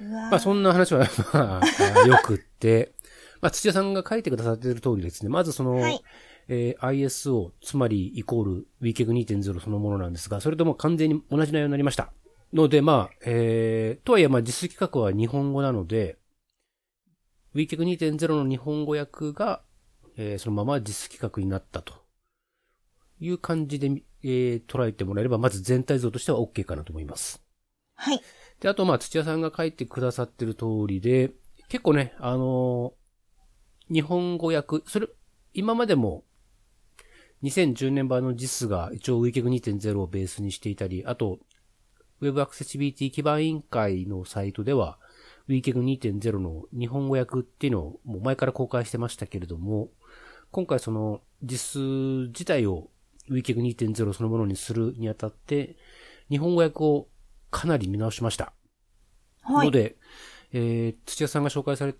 [0.00, 2.92] まあそんな話は、 まあ、よくって、
[3.40, 6.02] まあ土屋さんが書いてくださっている通りですね、まずその、はい
[6.48, 12.12] えー ISO、つまりイコール WCAG2.0 そのものなんですが、それとも完全に同じ内容になりました。
[12.52, 16.16] ので、まあ、えー、とはいえ、まあ実企画は日本語なので、
[17.54, 19.62] WCAG2.0 の日本語訳が、
[20.16, 21.94] えーそのまま実企画になったと
[23.20, 27.42] いう感じで、えー捉えてもらえれば、まず全体像としては OK かなと思います。
[27.94, 28.22] はい。
[28.60, 31.32] で、あと、まあ、土屋さんが書いてくださってる通りで、
[31.68, 32.98] 結構ね、あのー
[33.90, 35.08] 日本語訳、それ、
[35.54, 36.24] 今までも、
[37.42, 41.38] 2010年版の JIS が一応 WCAG2.0 をベースにしていたり、あと、
[42.20, 44.98] Web Accessibility 基盤委員会のサイトでは、
[45.48, 49.88] WCAG2.0 の日本語訳っていうのをもう前から公開してましたけれども、
[50.50, 52.90] 今回その JIS 自体を
[53.30, 55.76] WCAG2.0 そのものにするにあたって、
[56.28, 57.08] 日本語訳を
[57.50, 58.52] かなり見直しました。
[59.42, 59.66] はい。
[59.66, 59.96] ので、
[60.52, 61.94] えー、土屋さんが紹介され、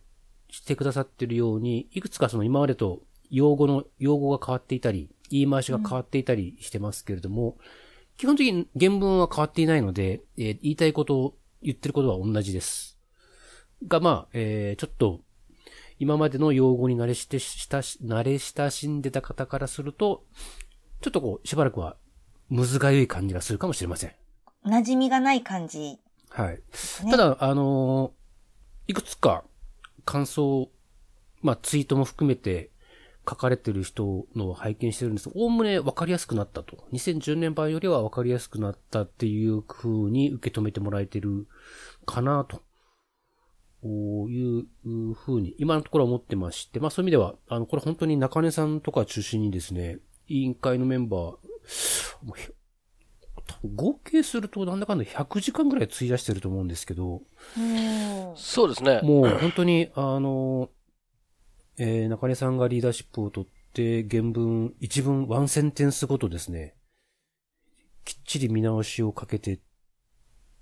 [0.51, 7.59] してくださっているように、いくつかその今までと用語の、用語が変わっていたり、言い回しが変わっていたりしてますけれども、
[8.17, 12.99] 基本的に原文は変わっていないので、えー言いたいことを、言ってることは同じです。
[13.87, 15.21] が、まあ、えー、ちょっと、
[15.99, 20.25] 今までの用語に慣れして、したし、慣れ親しんでた方からすると、
[21.01, 21.97] ちょっとこう、しばらくは、
[22.49, 24.13] むずがゆい感じがするかもしれません。
[24.64, 25.99] 馴染みがない感じ。
[26.31, 26.61] はい。
[27.05, 28.18] ねただ、あのー
[28.90, 29.44] いくつか
[30.07, 30.71] 感想、
[31.42, 32.71] まあ、ツイートも含めて
[33.29, 36.87] 書かれてる人のを拝見してるんですおおむね分かりやすくなったと。
[36.94, 41.47] 2010年版よりは分かりやすくなったっていう風に受け止めてもらえてる
[42.07, 42.62] かなと。
[43.83, 44.64] こういう
[45.14, 51.37] 風に、今のところは思ってまして、まあそういう意味では、あの、これ本当に中根さんとか中心にですね、委員会のメンバー、
[53.75, 57.23] 合計するとなんだかんだ100時間ぐらい費やしてると思うんですけど、
[57.57, 58.37] うん。
[58.37, 59.01] そうですね。
[59.03, 60.71] もう本当に、あの、
[61.79, 66.75] えー中根さんがリーダーシップを取って、原文、一文、ワンセンテンスごとですね、
[68.05, 69.61] きっちり見直しをかけて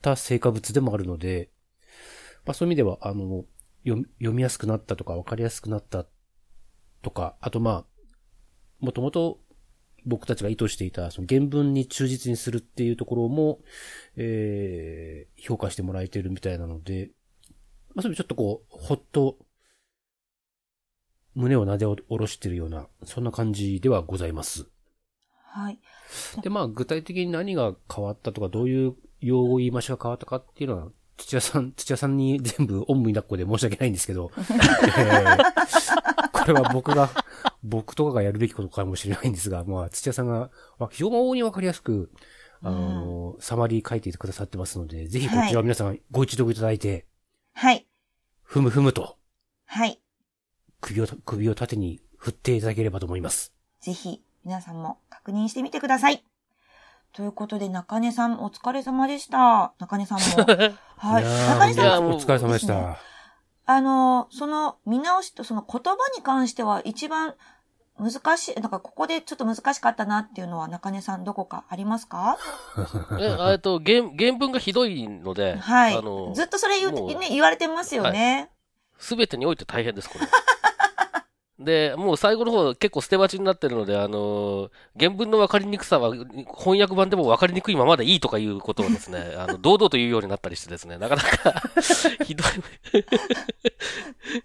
[0.03, 1.51] た成果物でもあるので、
[2.45, 3.45] まあそういう意味では、あの、
[3.85, 6.07] 読みやすくなったとか、わかりやすくなった
[7.03, 7.85] とか、あとまあ、
[8.81, 9.41] もともと
[10.07, 13.61] 僕たちが意図していた、その原文に忠実にするっていうところも、
[14.17, 17.11] えー評価してもらえてるみたいなので、
[17.95, 19.39] まあ、それちょっとこう、ほっと、
[21.35, 24.67] 胸をなで下ろしてるような、そんな感じではございます。
[25.53, 25.79] はい。
[26.43, 35.57] で、まあ、具体的に何が変わったとか、どういう用語言い回しが変わったかっていうのは、土屋さん、 土屋さんに全部、おんぶに抱っこで申し訳ないんですけど、えー
[36.33, 37.11] これは僕が
[37.63, 42.11] 僕とかがやるべきことかもしれないんですが、まあ、土屋さんがわ非常にわかりやすく、
[42.63, 47.07] あの、サマリー書いていてくださってますので、ぜひこちらを皆さんご一読いただいて、
[47.55, 47.87] はい。
[48.43, 49.17] ふむふむと
[49.67, 50.01] はい。
[50.81, 53.53] 首を、首を縦に振っていただければと思います。
[53.81, 56.25] ぜひ、皆さんも確認してみてください。
[57.13, 59.75] ということで、中根さん、お疲れ様でした。
[59.79, 60.25] 中根さんも。
[60.99, 61.25] はい。
[61.25, 62.99] 中根さんもうお疲れ様でした。
[63.67, 67.35] あの、その見直しとその言葉に関しては一番
[67.99, 72.39] 難しい、なんかここでちょっと難しかったなっていうのは中根さんどこかありますか？
[73.19, 78.51] え、えっと、原、原文がひどいので、はいあの。、ずっとそれ言もうう、ね、言われてますよね。
[78.99, 80.27] すべてにおいて大変です、これ。
[81.59, 91.63] で、もう最後の方結構捨て鉢になってるので、あのー原文の分かりにくさは翻訳版でも分かりにくいままでいいとかいうことをですね、 あの、堂々と言うようになったりしてですね、なかなか
[92.25, 92.47] ひどい、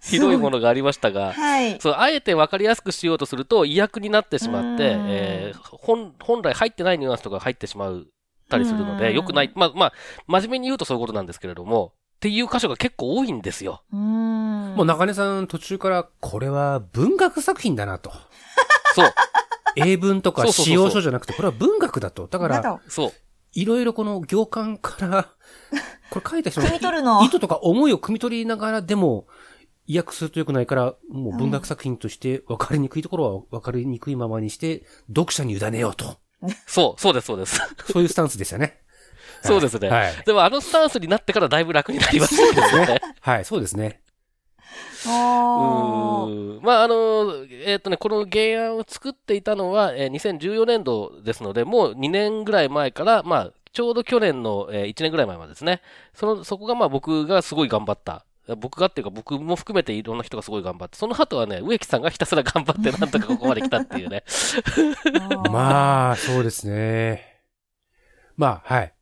[0.02, 1.78] ひどいものがありましたが、はい。
[1.80, 8.06] そう、あえて分かりやすくしようとすると、意訳になってしまって、うんえー本、本来入ってないニュアンスとか入ってしまう
[8.48, 9.52] たりするので、うん良くない。
[9.54, 9.92] まあ、まあ、
[10.26, 11.92] 真面目に言うとそういうことなんですけれども、
[12.22, 13.82] っていう箇所が結構多いんですよ。
[13.92, 13.96] う。
[13.96, 18.12] もう中根さん途中から、これは文学作品だなと。
[18.94, 19.12] そう、
[19.74, 22.28] 英文とか使用書じゃなくて、これは文学だと。
[22.28, 23.12] だから、そう。
[23.54, 25.30] いろいろこの行間から、
[26.10, 29.26] これ書いた人の意図とか思いを汲み取りながらでも、
[29.88, 36.18] 意訳すると良くないから、もう文学作品として分かりにくいところは分かりにくいままにして、読者に委ねようと。
[36.68, 37.60] そう、そうです、そうです。
[37.90, 38.80] そういうスタンスでしたね。
[39.42, 39.88] そうですね。
[39.88, 40.12] はい。
[40.24, 43.00] でもあのスタンスになってからだいぶ楽になりましたね。
[43.20, 44.00] はい、そうですね。
[45.06, 46.56] うおー。
[46.56, 55.80] ーんまあ、あの、えっ、とね、この原案を作っていたのは、えー2014年度ですので、もう2年ぐらい前から、まあ、ちょうど去年の、え1年ぐらい前までですね。
[56.14, 58.24] その、そこがまあ僕がすごい頑張った。
[58.56, 64.24] 僕がっていうか僕も含めていろんな人がすごい頑張って、その後はね、植木さんがひたすら頑張ってなんとかここまで来たっていうね。
[65.46, 65.50] あ。
[65.50, 67.40] まあ、そうですね。
[68.36, 68.92] まあ、はい。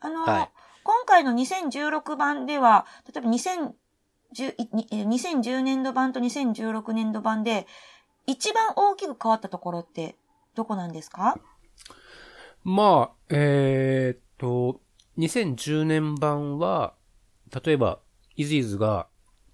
[0.00, 0.48] あの、はい
[0.82, 7.66] 今回の2016版では、例えば2010いにえー2010年度版と2016年度版で、
[8.26, 10.16] 一番大きく変わったところって
[10.54, 11.38] どこなんですか？
[12.64, 14.80] まあ、えーっと、
[15.18, 16.94] 2010年版は、
[17.64, 18.00] 例えば、
[18.36, 19.08] イズイズが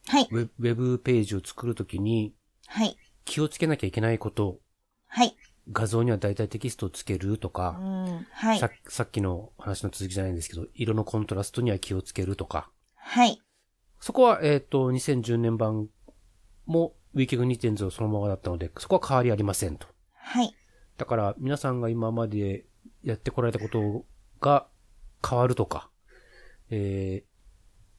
[0.08, 0.28] はい。
[0.30, 2.34] ウェウェブページを作るときに
[2.68, 2.96] はい。
[3.24, 4.60] 気をつけなきゃいけないこと、
[5.08, 5.36] はい。
[5.72, 8.26] 画像には大体テキストをつけるとうか、ん。
[8.30, 8.70] はいさ。
[8.88, 13.40] さっきの話の続きじゃないんですけど、色のコントラストには気をつけるとか、はい。
[14.00, 15.88] そこは、えーっと、2010年版
[16.66, 19.86] も WeCag 2.0そのままだったので、そこは変わりありませんと。
[20.14, 20.54] はい。
[20.98, 22.66] だから、皆さんが今まで
[23.02, 24.04] やってこられたこと
[24.40, 24.66] が
[25.28, 25.90] 変わるとか、
[26.70, 27.24] え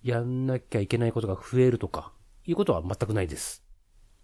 [0.04, 2.14] ー、やんなきゃいけないことが増えるとか、
[2.46, 3.64] いうことは全くないです。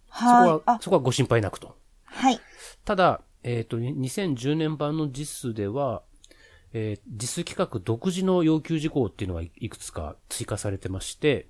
[0.08, 0.48] そこはい。
[0.48, 1.76] は、あ、そこはご心配なくと。
[2.04, 2.38] はい。
[2.84, 6.02] ただ、えっ、と、2010年版の実数では、
[6.72, 11.48] えー実数規格独自の要求事項っていうのがいいくつか追加されてまして、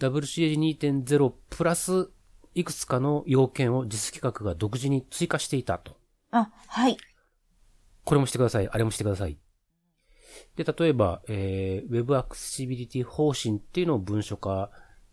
[0.00, 2.10] WCAG2.0 プラス
[2.54, 5.96] いくつかの要件を実数規格が独自に追加していたと。
[6.30, 6.96] あ、はい。
[8.04, 9.38] これもしてください、あれもしてください。
[10.56, 14.70] で、例えば、えー、Web アクセシビリティ方針っていうのを文書化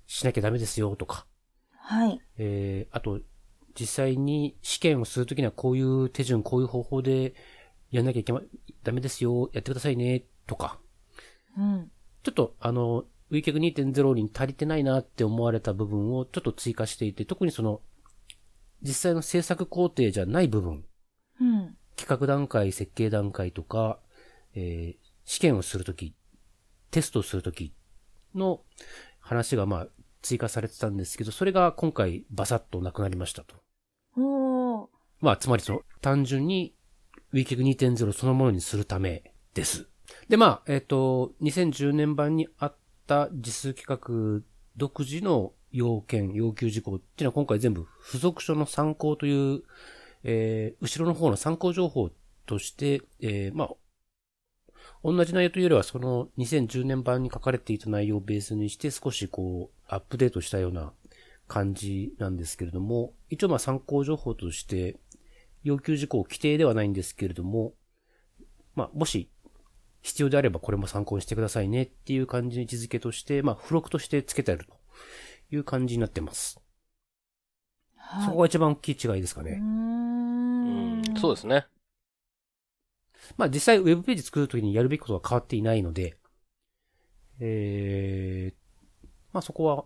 [0.07, 1.25] しなきゃダメですよとか、
[1.71, 2.21] はい。
[2.37, 3.19] えー、あと、
[3.79, 7.33] 実際に試験をするときにはこういう手順、こういう方法で
[7.91, 8.41] やんなきゃいけま、
[8.83, 10.79] ダメですよ、やってくださいね、とか。
[11.57, 11.91] うん。
[12.23, 17.81] ちょっと、あの、ウィーケグ2.0に足りてないなって思われた部分をちょっと追加していて、特にその、
[18.81, 20.85] 実際の制作工程じゃない部分、
[21.39, 21.77] うん。
[21.95, 23.99] 企画段階、設計段階とか、
[24.55, 26.13] えー試験をするとき、
[26.91, 27.73] テストをするとき
[28.35, 28.61] の
[29.19, 29.87] 話がまあ
[30.23, 33.55] 追加されてたんですけど、それが今回バサッとなくなりましたと。
[34.17, 34.87] おー。
[35.21, 36.73] まあ、つまりその、単純に
[37.33, 39.87] WeCag 2.0そのものにするためです。
[40.29, 44.43] で、まあ、えっ、と、2010年版にあった実数規格
[44.77, 49.63] 独自の要件、要求事項っていうのは今回全部付属書の参考という、
[50.23, 52.09] えー後ろの方の参考情報
[52.45, 53.69] として、えーまあ、
[55.03, 60.93] 同じ内容というよりはその2010年版に書かれていた内容をベースにして少しこう、アップデートしたような
[61.47, 64.97] 感じなんですけれども、一応まあ参考情報として、
[65.63, 67.73] 要求事項規定ではないんですけれども、
[68.75, 69.29] まあ、もし
[70.01, 74.73] 必要であればこれも参考にしてくださいねっていう感じの位置づけとして、まあ、付録として付けてあると
[75.55, 76.59] いう感じになってます。
[77.95, 78.25] はい。
[78.25, 79.59] そこが一番大きい違いですかね。
[79.61, 81.03] うんん。
[81.17, 81.65] そうですね。
[83.37, 86.17] まあ、実際ウェブページ作るときにやるべきことは変わっていないので、
[87.39, 89.85] えー、まあそこは、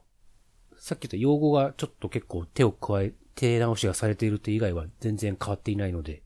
[0.78, 6.24] さっき言った用語がちょっと結構手を加え、手直しがされているって以外は全然変わっていないので、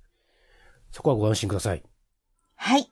[0.92, 1.84] そこはご安心ください。
[2.56, 2.92] はい。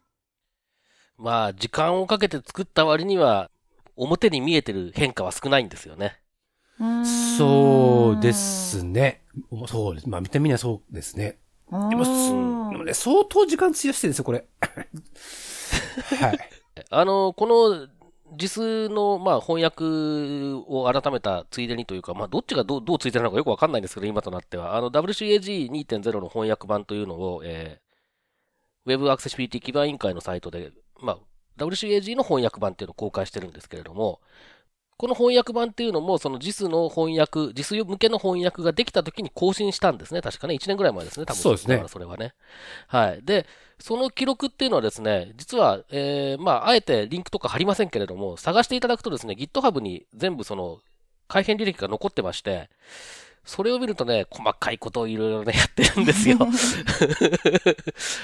[1.18, 3.52] まあ、時間をかけて作った割には、
[3.96, 6.22] 表に見えてる変化は少ないんですよね。
[6.80, 9.24] うそうですね。
[9.68, 10.10] そうです。
[10.10, 11.38] まあ見てみりゃそうですね。
[11.72, 14.46] でもす、でもね、相当時間費やしてるんですよ、これ。
[16.20, 16.40] はい。
[16.90, 17.88] あの、この、
[18.38, 19.84] 実の、まあ、翻訳
[20.68, 24.76] を改めたついでにというか、まあ、どっちがどう、どうついてるのかよくわかんないんですけど、今となっては。
[24.76, 31.20] あの、WCAG2.0 の翻訳版というのを、えー、Web アクセシビリティ基盤委員会のサイトで、まあ、
[31.58, 34.22] WCAG の翻訳版っていうのを公開してるんですけれども、
[35.00, 40.22] この翻訳版っていうのも、その JIS の翻訳、JIS 向けの翻訳ができた時に更新したんですね。
[40.22, 41.40] 確かね、1年ぐらい前ですね、多分。
[41.40, 42.34] そうですねだからそれはね。
[42.88, 43.22] はい。
[43.24, 43.46] で、
[43.80, 50.80] その記録っていうのはですね、実は、えー、まあ、あえてリンクとか貼りませんけれども、探していただくとですね、GitHub に全部その、
[51.30, 52.70] 改変履歴が残ってまして、
[53.46, 56.36] それを見るとね、細かいことをいろいろね、やってるんですよ。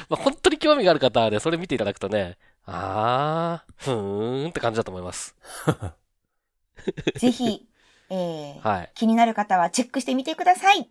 [0.10, 5.38] まあ、本当に興味がある方はね、それ見ていただくとね、あー、ふーんって感じだと思います。
[7.16, 7.68] ぜひ、
[8.10, 8.92] えーはい。
[8.94, 10.90] 気になる方はチェックしてみてください。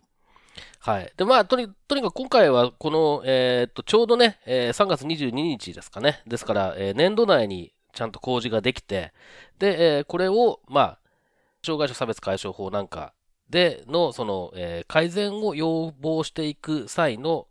[0.79, 1.11] はい。
[1.17, 6.21] で、まあ、とに、とにかく今回は、この、えーっと、ちょうどね、えー3月22日ですかね。
[6.27, 9.13] ですから、えー年度内にちゃんと工事ができて、
[9.59, 10.99] で、えーこれを、まあ、
[11.65, 13.13] 障害者差別解消法なんか
[13.49, 17.47] での、その、えー改善を要望していく際の、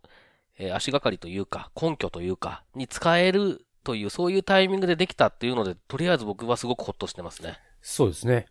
[0.57, 7.59] えー足がかりというか、根拠というか、に使えるという、そういうタイミングでできたっていうので、とりあえず僕はすごくほっとしてますね。
[7.87, 8.47] そうですね。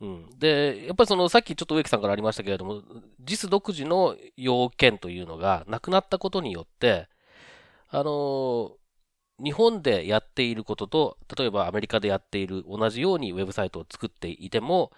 [0.00, 0.38] うん。
[0.38, 2.80] で、やっぱりその、さっきちょっと植木さんからありましたけれども、
[3.24, 7.08] JIS 独自の要件というのがなくなったことによって、
[7.88, 8.76] あの
[9.42, 14.92] 日本でやっていることと、例えばアメリカでやっている同じようにウェブサイトを作っていても、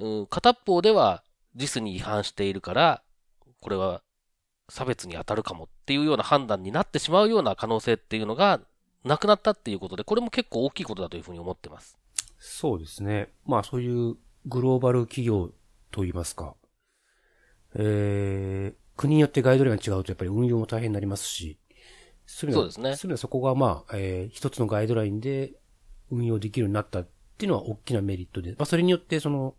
[0.00, 1.22] うん、片方では
[1.54, 3.02] JIS に違反しているから、
[3.60, 4.02] これは
[4.68, 8.60] 差別に当たるかもっていうような判断になってしまうような可能性っていうのが
[9.04, 11.96] なくなったっていうことで、これも結構大きいことだというふうに思ってます。
[12.46, 13.32] そうですね。
[13.46, 15.50] まあそういうグローバル企業
[15.90, 16.54] といいますか。
[17.74, 21.58] えー、国によってガイドラインが違うとやっぱり運用も大変になりますし。
[22.26, 25.52] そうそうですねはそこがまあ、えー、一つのガイドラインで
[26.10, 29.54] 運用できるようになったっていうのは大きなメリットで、まあそれによってその、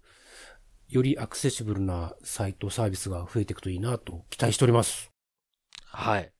[0.88, 5.12] よりアクセシブルなサイト、サービスが増えていくといいなと期待しております。
[5.88, 6.32] はい。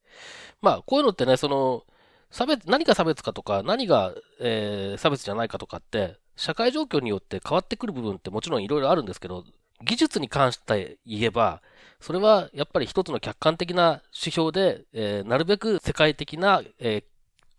[0.62, 1.84] まあ、こういうのってね、その、
[2.30, 9.44] 差別、何が差別かとか、何が、えー差別じゃないかとかって、社会状況によって変わってくる部分ってもちろんいろいろあるんですけど、
[9.84, 11.62] 技術に関して言えば、
[12.00, 17.04] それはやっぱり一つの客観的な指標で、えーなるべく世界的な、えー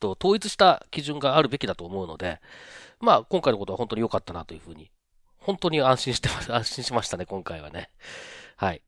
[0.01, 2.41] と、統一した基準があるべきだと思うので、
[3.01, 4.91] まあ、今回のことは本当に良かったなというふうに、
[5.39, 7.91] 本当に安心してます、 安心しましたね、今回はね。
[8.57, 8.83] はい。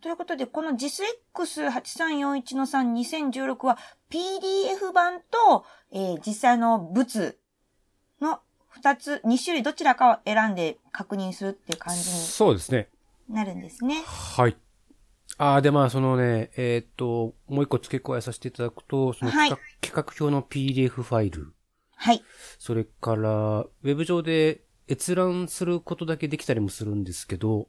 [0.00, 2.92] ということで、この JISX8341 の3
[3.30, 3.78] 2016は
[4.10, 7.38] PDF 版と、えー実際の物
[8.20, 8.40] の
[8.82, 12.88] 2つ、2種類どちらかを選んで確認するっていう感じそうですね。
[13.28, 14.02] になるんですね。
[14.04, 14.56] はい。
[15.38, 21.54] ああ、で、まあ、そのね、えーっと、もう一個付け加えさせていただくと、そのはい企画,、企画表の PDF ファイル、
[21.96, 22.22] はい。
[22.58, 27.68] それから、ウェブ上で閲覧することだけできたりもするんですけど、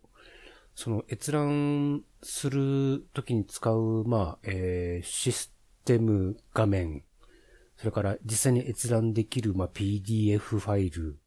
[0.76, 5.54] その閲覧するときに使う、まあ、えーシス
[5.86, 7.04] テム画面、
[7.78, 11.20] それから実際に閲覧できる、まあ、PDF ファイル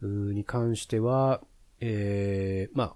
[0.00, 1.42] に関しては、
[1.80, 2.94] えーまあ、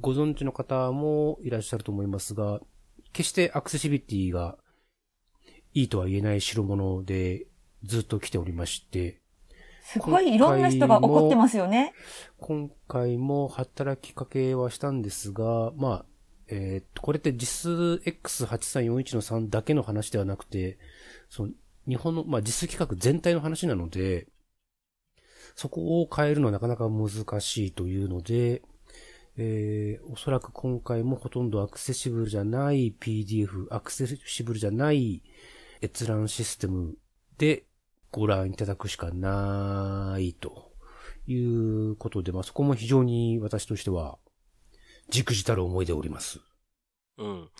[0.00, 2.60] ご存知の方もいらっしゃると思いますが、
[3.12, 4.56] 決してアクセシビリティが
[5.74, 7.46] いいとは言えない代物で
[7.84, 9.20] ずっと来ておりまして、
[9.82, 11.94] すごいいろんな人が怒ってますよね。
[12.38, 16.04] 今回も働きかけはしたんですが、まあ、
[16.48, 20.78] えーこれって JISX8341 の3だけの話ではなくて、
[21.30, 21.52] その
[21.88, 24.28] 日本の、まあ、JIS 企画全体の話なので、
[25.56, 27.10] そこを変えるのはなかなか難
[27.40, 28.62] しいというので、
[29.36, 35.22] えー、おそらく今回もほとんどアクセシブルじゃない PDF、アクセシブルじゃない
[35.80, 36.96] 閲覧システム
[37.38, 37.64] で
[38.10, 40.72] ご覧いただくしかないと
[41.26, 44.18] いうことで、まあ、そこも非常に私としては、
[45.08, 46.40] じくじたる思いでおります。
[47.18, 47.50] うん。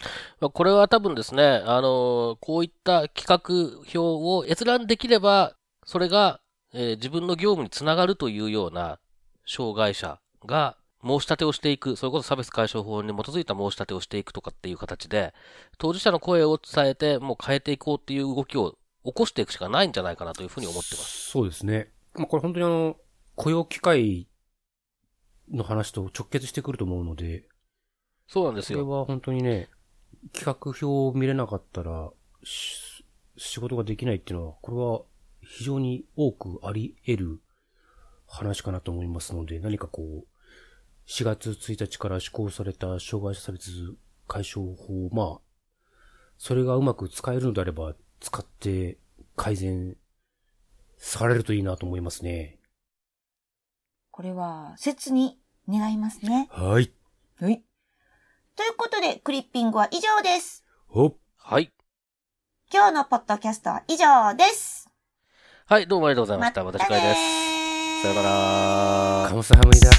[0.40, 6.40] まあこれは多分ですね、あのこういった企画表を閲覧できれば、それが、
[6.72, 8.98] えー自分の業務につながるというような
[9.46, 15.32] 障害者が申し立てをしていく、それこそ差別解消法に基づいた申し立てをしていくとかっていう形で、
[15.78, 21.30] 当事者の声を伝えて、もう変えていこうっていう動きを起こしていくしかないんじゃないかなというふうに思ってます。
[21.30, 21.90] そうですね。
[22.14, 22.96] まあ、これ本当にあの、
[23.36, 24.28] 雇用機会
[25.50, 27.44] の話と直結してくると思うので、
[28.28, 28.84] そうなんですよ。
[28.84, 29.68] これは本当にね、
[30.32, 32.10] 企画表を見れなかったら、
[32.44, 33.04] し
[33.36, 35.02] 仕事ができないっていうのは、これは
[35.40, 37.40] 非常に多くあり得る
[38.26, 40.26] 話かなと思いますので、何かこう、
[41.06, 45.40] 4月1日から施行された障害者差別解消法、まあ、
[46.36, 48.98] それがうまく使えるのであれば、使って
[49.36, 49.96] 改善
[50.98, 52.58] されるといいなと思いますね。
[54.10, 56.48] これは、切に願いますね。
[56.50, 56.92] はい。
[57.40, 57.62] はい。
[58.58, 60.64] ということで、クリッピングは以上です。
[60.88, 61.14] ほっ。
[61.36, 61.70] はい。
[62.74, 64.88] 今日のポッドキャストは以上です。
[65.66, 66.64] はい、どうもありがとうございました。
[66.64, 68.02] ま私からです。
[68.02, 69.36] さよならカ。
[69.36, 69.92] ムサハムニだ。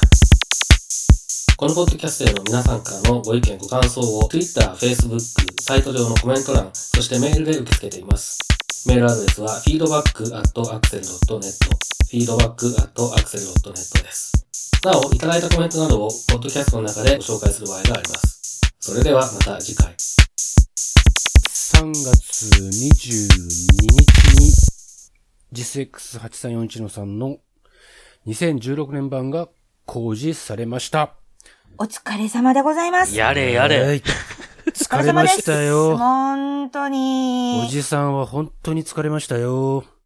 [1.55, 5.22] このポッドキャストへの皆さんからのご意見、ご感想を Twitter、Facebook、
[5.62, 8.39] サイト上のコメント欄、そしてメールで受け付けています。
[8.88, 11.53] メールアドレスは feedback.axel.net
[12.12, 14.34] feedback.axel.net です。
[14.84, 18.39] なお、いただいたコメントなどをポッドキャストの中でご紹介する場合があります。
[18.82, 19.94] それではまた次回。
[19.94, 23.10] 3月22日
[24.40, 24.52] に、
[25.52, 27.40] JISX8341 の3の
[28.26, 29.50] 2016年版が
[29.86, 31.16] 公示されました。
[31.78, 33.18] お疲れ様でございます。
[33.18, 33.82] やれやれ。
[33.82, 34.02] はい。
[34.68, 35.98] 疲れましたよ。
[35.98, 37.62] 本当に。
[37.68, 39.84] おじさんは本当に疲れましたよ。